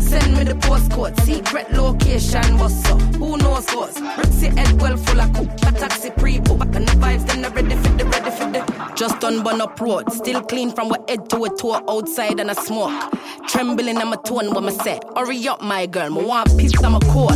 Send 0.00 0.36
me 0.36 0.44
the 0.44 0.54
postcode. 0.54 1.18
Secret 1.22 1.68
location, 1.72 2.56
boss. 2.56 2.80
So 2.84 2.96
who 3.18 3.36
knows 3.38 3.66
us? 3.74 3.98
Brixie 4.14 4.46
head 4.56 4.80
well 4.80 4.96
full 4.96 5.20
of 5.20 5.32
cook. 5.32 5.56
Taxi 5.78 6.10
pre-book. 6.10 6.60
On 6.60 6.70
the 6.70 6.92
vibes, 6.92 7.26
then 7.26 7.44
I'm 7.44 7.52
ready 7.54 7.74
for 7.74 7.88
the, 7.88 8.04
ready 8.04 8.30
for 8.30 8.46
the. 8.52 8.92
Just 8.94 9.24
on 9.24 9.42
Bun 9.42 9.60
Up 9.60 9.80
Road. 9.80 10.12
Still 10.12 10.42
clean 10.42 10.70
from 10.70 10.90
my 10.90 10.98
head 11.08 11.28
to 11.30 11.44
a 11.44 11.56
toe 11.56 11.82
outside 11.88 12.38
and 12.38 12.52
I 12.52 12.54
smoke. 12.54 13.12
Trembling 13.48 13.96
on 13.98 14.10
my 14.10 14.16
tone 14.16 14.54
when 14.54 14.68
I 14.68 14.70
say, 14.70 15.00
hurry 15.16 15.48
up, 15.48 15.60
my 15.60 15.86
girl. 15.86 16.10
Me 16.10 16.24
want 16.24 16.56
piss 16.56 16.72
on 16.84 16.92
my 16.92 17.00
call. 17.00 17.34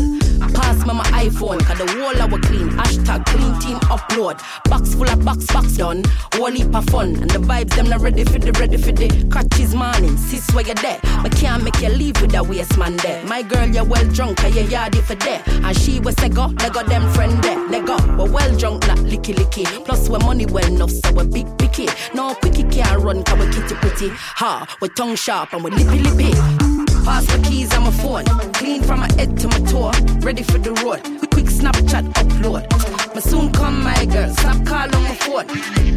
Pass 0.63 0.87
me 0.87 0.95
my 0.95 1.05
iPhone, 1.27 1.59
cause 1.67 1.79
the 1.79 1.87
wall 1.99 2.17
I 2.23 2.27
clean. 2.47 2.71
Hashtag 2.71 3.27
clean 3.27 3.59
team 3.61 3.79
upload. 3.91 4.41
Box 4.71 4.95
full 4.95 5.09
of 5.09 5.25
box, 5.25 5.47
box 5.47 5.77
done. 5.77 6.03
Whole 6.35 6.51
heap 6.51 6.75
of 6.75 6.87
fun. 6.87 7.17
And 7.17 7.31
the 7.31 7.39
vibes, 7.39 7.75
them 7.75 7.89
not 7.89 8.01
ready 8.01 8.25
for 8.25 8.39
the, 8.39 8.53
ready 8.53 8.77
for 8.77 8.93
the. 8.93 9.09
Catches 9.31 9.75
morning, 9.75 10.17
sis 10.17 10.49
where 10.55 10.67
you 10.67 10.75
there. 10.75 11.01
I 11.03 11.29
can't 11.29 11.63
make 11.65 11.81
you 11.81 11.89
leave 11.89 12.21
with 12.21 12.33
that 12.33 12.47
waste 12.47 12.79
man 12.79 12.97
there. 12.99 13.25
My 13.27 13.43
girl, 13.43 13.69
you 13.69 13.85
well 13.85 14.07
drunk, 14.09 14.39
cause 14.39 14.55
you 14.57 14.63
yardy 14.63 15.03
for 15.03 15.17
there. 15.17 15.43
And 15.47 15.77
she 15.77 16.01
was 16.01 16.15
say 16.17 16.29
go, 16.29 16.49
they 16.49 16.71
got 16.71 16.87
them 16.87 17.11
friend 17.13 17.43
there. 17.43 17.69
They 17.69 17.81
go, 17.81 17.97
we 18.17 18.31
well 18.31 18.57
drunk, 18.57 18.87
not 18.87 18.99
licky 18.99 19.35
licky. 19.35 19.67
Plus, 19.85 20.09
we 20.09 20.19
money 20.19 20.47
well 20.47 20.67
enough, 20.67 20.91
so 20.91 21.13
we 21.13 21.25
big 21.27 21.59
picky. 21.59 21.89
No 22.15 22.35
quickie 22.35 22.65
can't 22.65 23.03
run, 23.03 23.23
cause 23.25 23.39
we 23.39 23.47
kitty 23.53 23.75
pretty. 23.77 24.09
Ha, 24.41 24.77
we 24.81 24.89
tongue 24.91 25.17
sharp 25.17 25.53
and 25.53 25.65
we 25.65 25.71
lippy 25.71 25.99
lippy. 25.99 26.83
Pass 27.05 27.27
my 27.27 27.39
keys 27.49 27.75
on 27.75 27.83
my 27.83 27.91
phone. 27.91 28.25
Clean 28.53 28.81
from 28.81 29.01
my 29.01 29.13
head 29.15 29.37
to 29.39 29.49
my 29.49 29.59
toe. 29.71 29.91
Ready 30.21 30.45
for 30.53 30.59
the 30.59 30.73
road. 30.85 31.01
Quick, 31.33 31.47
Snapchat 31.47 32.05
upload. 32.21 32.65
My 33.15 33.21
soon 33.21 33.51
come, 33.53 33.83
my 33.83 34.05
girl. 34.07 34.31
snap 34.35 34.65
call 34.67 34.95
on 34.95 35.03
my 35.03 35.15
phone. 35.25 35.49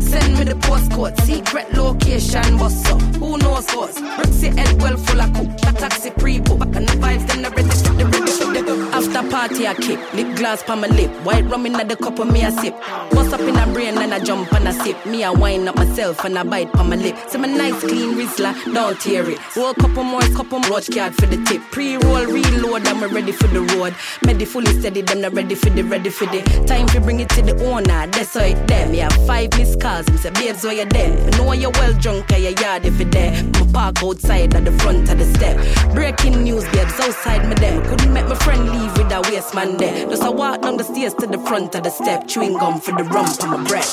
Send 0.02 0.38
me 0.38 0.44
the 0.46 0.56
postcode. 0.68 1.20
Secret 1.22 1.74
location, 1.74 2.58
boss 2.58 2.86
up. 2.90 3.02
Who 3.20 3.38
knows 3.38 3.68
us? 3.76 4.00
Brixie 4.18 4.56
head 4.58 4.82
well 4.82 4.98
full 4.98 5.22
of 5.22 5.34
cook. 5.34 5.50
A 5.68 5.72
taxi 5.74 6.10
pre-book. 6.12 6.62
And 6.78 6.88
the 6.88 6.96
vibes, 7.04 7.28
them 7.28 7.42
the 7.44 7.50
ready 7.52 7.70
the 8.00 8.06
ready 8.06 8.32
for 8.32 8.54
the 8.54 8.76
After 9.16 9.32
party, 9.32 9.66
I 9.66 9.74
kick. 9.76 10.14
Lip 10.14 10.36
gloss 10.36 10.62
pa 10.62 10.76
my 10.76 10.88
lip. 10.88 11.10
White 11.24 11.46
rum 11.46 11.66
in 11.66 11.74
the 11.74 11.96
cup 11.96 12.20
of 12.20 12.30
me, 12.30 12.44
a 12.44 12.52
sip. 12.52 12.76
Bust 13.12 13.34
up 13.34 13.40
in 13.40 13.56
a 13.56 13.66
brain 13.74 13.98
and 13.98 14.14
I 14.14 14.20
jump 14.20 14.52
and 14.52 14.68
I 14.68 14.72
sip. 14.72 15.06
Me, 15.06 15.24
I 15.24 15.32
wind 15.32 15.70
up 15.70 15.78
myself 15.78 16.26
and 16.26 16.38
I 16.38 16.44
bite 16.44 16.74
pa 16.74 16.84
my 16.84 16.98
lip. 16.98 17.16
So 17.30 17.38
my 17.38 17.48
nice 17.48 17.80
clean 17.80 18.16
Rizla, 18.18 18.54
don't 18.74 19.00
tear 19.00 19.30
it. 19.30 19.40
Roll 19.56 19.74
couple 19.74 20.04
more, 20.04 20.20
couple 20.36 20.60
more. 20.60 20.72
Watch 20.72 20.94
card 20.94 21.16
for 21.16 21.28
the 21.28 21.38
tip. 21.46 21.62
Pre-roll, 21.72 22.26
reload, 22.26 22.86
I'm 22.88 23.14
ready 23.14 23.32
for 23.32 23.48
the 23.48 23.62
road. 23.62 23.96
Medi 24.26 24.44
fully 24.44 24.78
steady, 24.80 25.02
them 25.02 25.22
not 25.22 25.34
ready 25.34 25.56
for 25.56 25.70
the, 25.70 25.84
ready 25.84 26.10
for 26.10 26.26
the. 26.26 26.42
Time 26.68 26.88
to 26.88 27.00
bring 27.00 27.22
it 27.22 27.30
to 27.30 27.42
the 27.42 27.56
owner, 27.66 28.08
that's 28.08 28.34
how 28.34 28.42
it 28.42 28.68
them. 28.68 28.92
Me 28.92 28.98
have 28.98 29.14
five 29.26 29.50
missed 29.58 29.80
calls, 29.80 30.10
me 30.10 30.18
say, 30.18 30.32
babes, 30.32 30.66
where 30.66 30.74
you 30.74 30.86
there? 30.86 31.14
I 31.14 31.38
know 31.38 31.54
you're 31.54 31.72
well 31.72 31.94
drunk, 31.94 32.34
and 32.34 32.44
your 32.44 32.52
yard 32.60 32.84
if 32.84 33.00
you 33.00 33.06
there. 33.06 33.32
My 33.54 33.72
park 33.72 34.04
outside 34.04 34.54
at 34.56 34.66
the 34.66 34.74
front 34.74 35.10
of 35.10 35.18
the 35.18 35.26
step. 35.36 35.56
Breaking 35.94 36.44
news, 36.44 36.66
babes, 36.66 37.00
outside 37.00 37.48
me 37.48 37.56
there. 37.56 37.82
Couldn't 37.88 38.12
make 38.12 38.28
my 38.28 38.36
friend 38.36 38.70
leave 38.70 39.05
with 39.06 39.12
that 39.12 39.32
waste 39.32 39.54
man 39.54 39.78
there. 39.78 40.08
Just 40.10 40.24
I 40.24 40.30
walk 40.30 40.62
down 40.62 40.78
the 40.78 40.84
stairs 40.84 41.14
to 41.16 41.28
the 41.28 41.38
front 41.40 41.76
of 41.76 41.84
the 41.84 41.90
step. 41.90 42.28
Chewing 42.28 42.58
gum 42.58 42.80
for 42.80 42.92
the 42.92 43.04
rump 43.04 43.44
on 43.44 43.62
my 43.62 43.68
breath. 43.68 43.92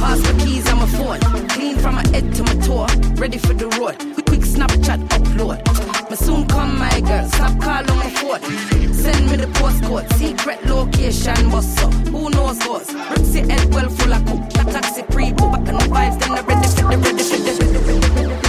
Pass 0.00 0.20
my 0.22 0.44
keys 0.44 0.68
on 0.70 0.78
my 0.78 0.86
phone. 0.86 1.20
Clean 1.48 1.76
from 1.76 1.94
my 1.96 2.06
head 2.08 2.34
to 2.34 2.42
my 2.42 2.54
toe. 2.66 2.86
Ready 3.14 3.38
for 3.38 3.54
the 3.54 3.68
road. 3.78 3.96
Quick, 4.26 4.40
Snapchat 4.40 5.00
upload. 5.08 5.64
But 6.08 6.18
soon 6.18 6.46
come, 6.46 6.78
my 6.78 7.00
girl. 7.00 7.28
Stop 7.28 7.60
call 7.60 7.90
on 7.90 7.98
my 7.98 8.10
phone. 8.10 8.42
Send 8.92 9.30
me 9.30 9.36
the 9.36 9.48
postcode. 9.58 10.10
Secret 10.14 10.64
location, 10.66 11.50
what's 11.50 11.78
up? 11.82 11.92
Who 12.08 12.30
knows 12.30 12.58
what's? 12.66 12.94
us? 12.94 13.08
Brixie 13.08 13.48
head 13.50 13.74
well 13.74 13.88
full 13.88 14.12
of 14.12 14.24
cook. 14.26 14.44
A 14.60 14.72
taxi 14.72 15.02
pre-book. 15.02 15.62
And 15.68 15.78
the 15.80 15.86
vibes, 15.92 16.18
them 16.20 16.34
not 16.34 16.46
ready 16.46 16.68
for 16.68 16.82
the, 16.82 16.96
ready 17.06 17.22
for 17.22 17.36
the, 17.36 17.52
ready 17.60 18.00
for 18.00 18.38
the, 18.38 18.43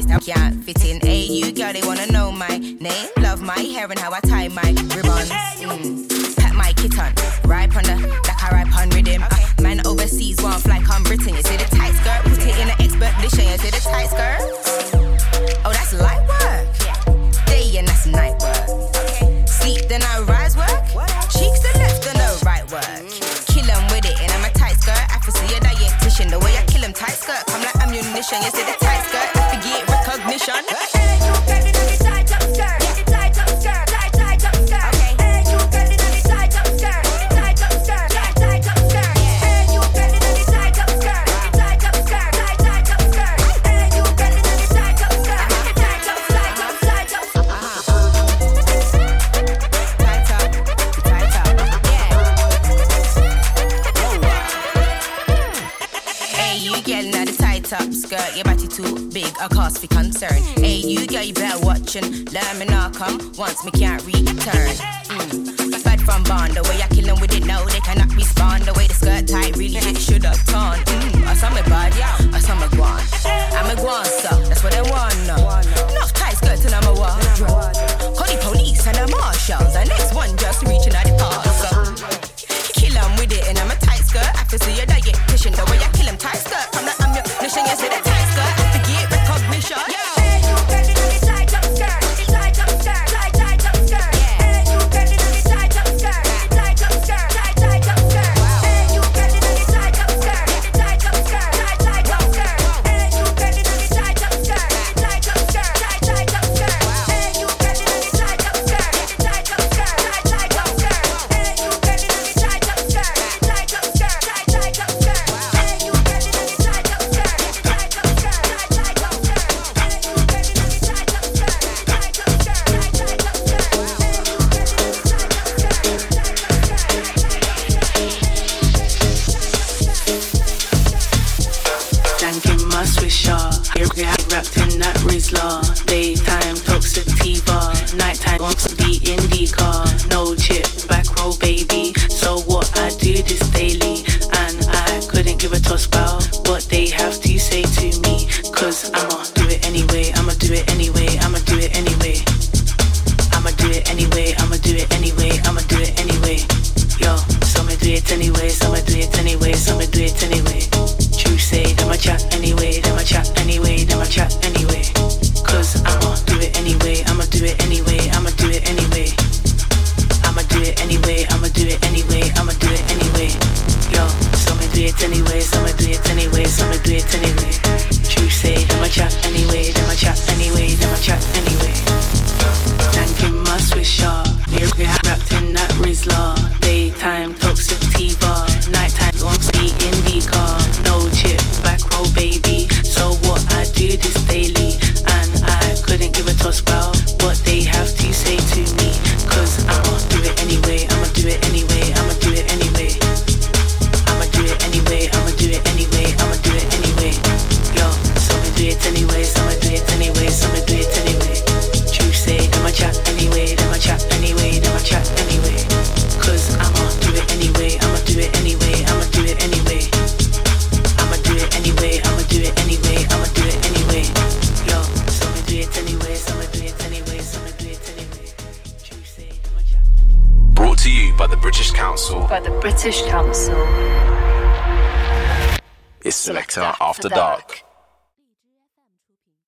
up, 0.00 0.24
can't 0.24 0.64
fit 0.64 0.84
in. 0.84 1.00
Hey, 1.00 1.22
you 1.22 1.52
girl, 1.52 1.72
they 1.72 1.82
wanna 1.82 2.06
know 2.06 2.32
my 2.32 2.58
name, 2.58 3.08
love 3.18 3.42
my 3.42 3.58
hair 3.58 3.86
and 3.90 3.98
how 3.98 4.12
I 4.12 4.20
tie 4.20 4.48
my 4.48 4.72
once 63.38 63.64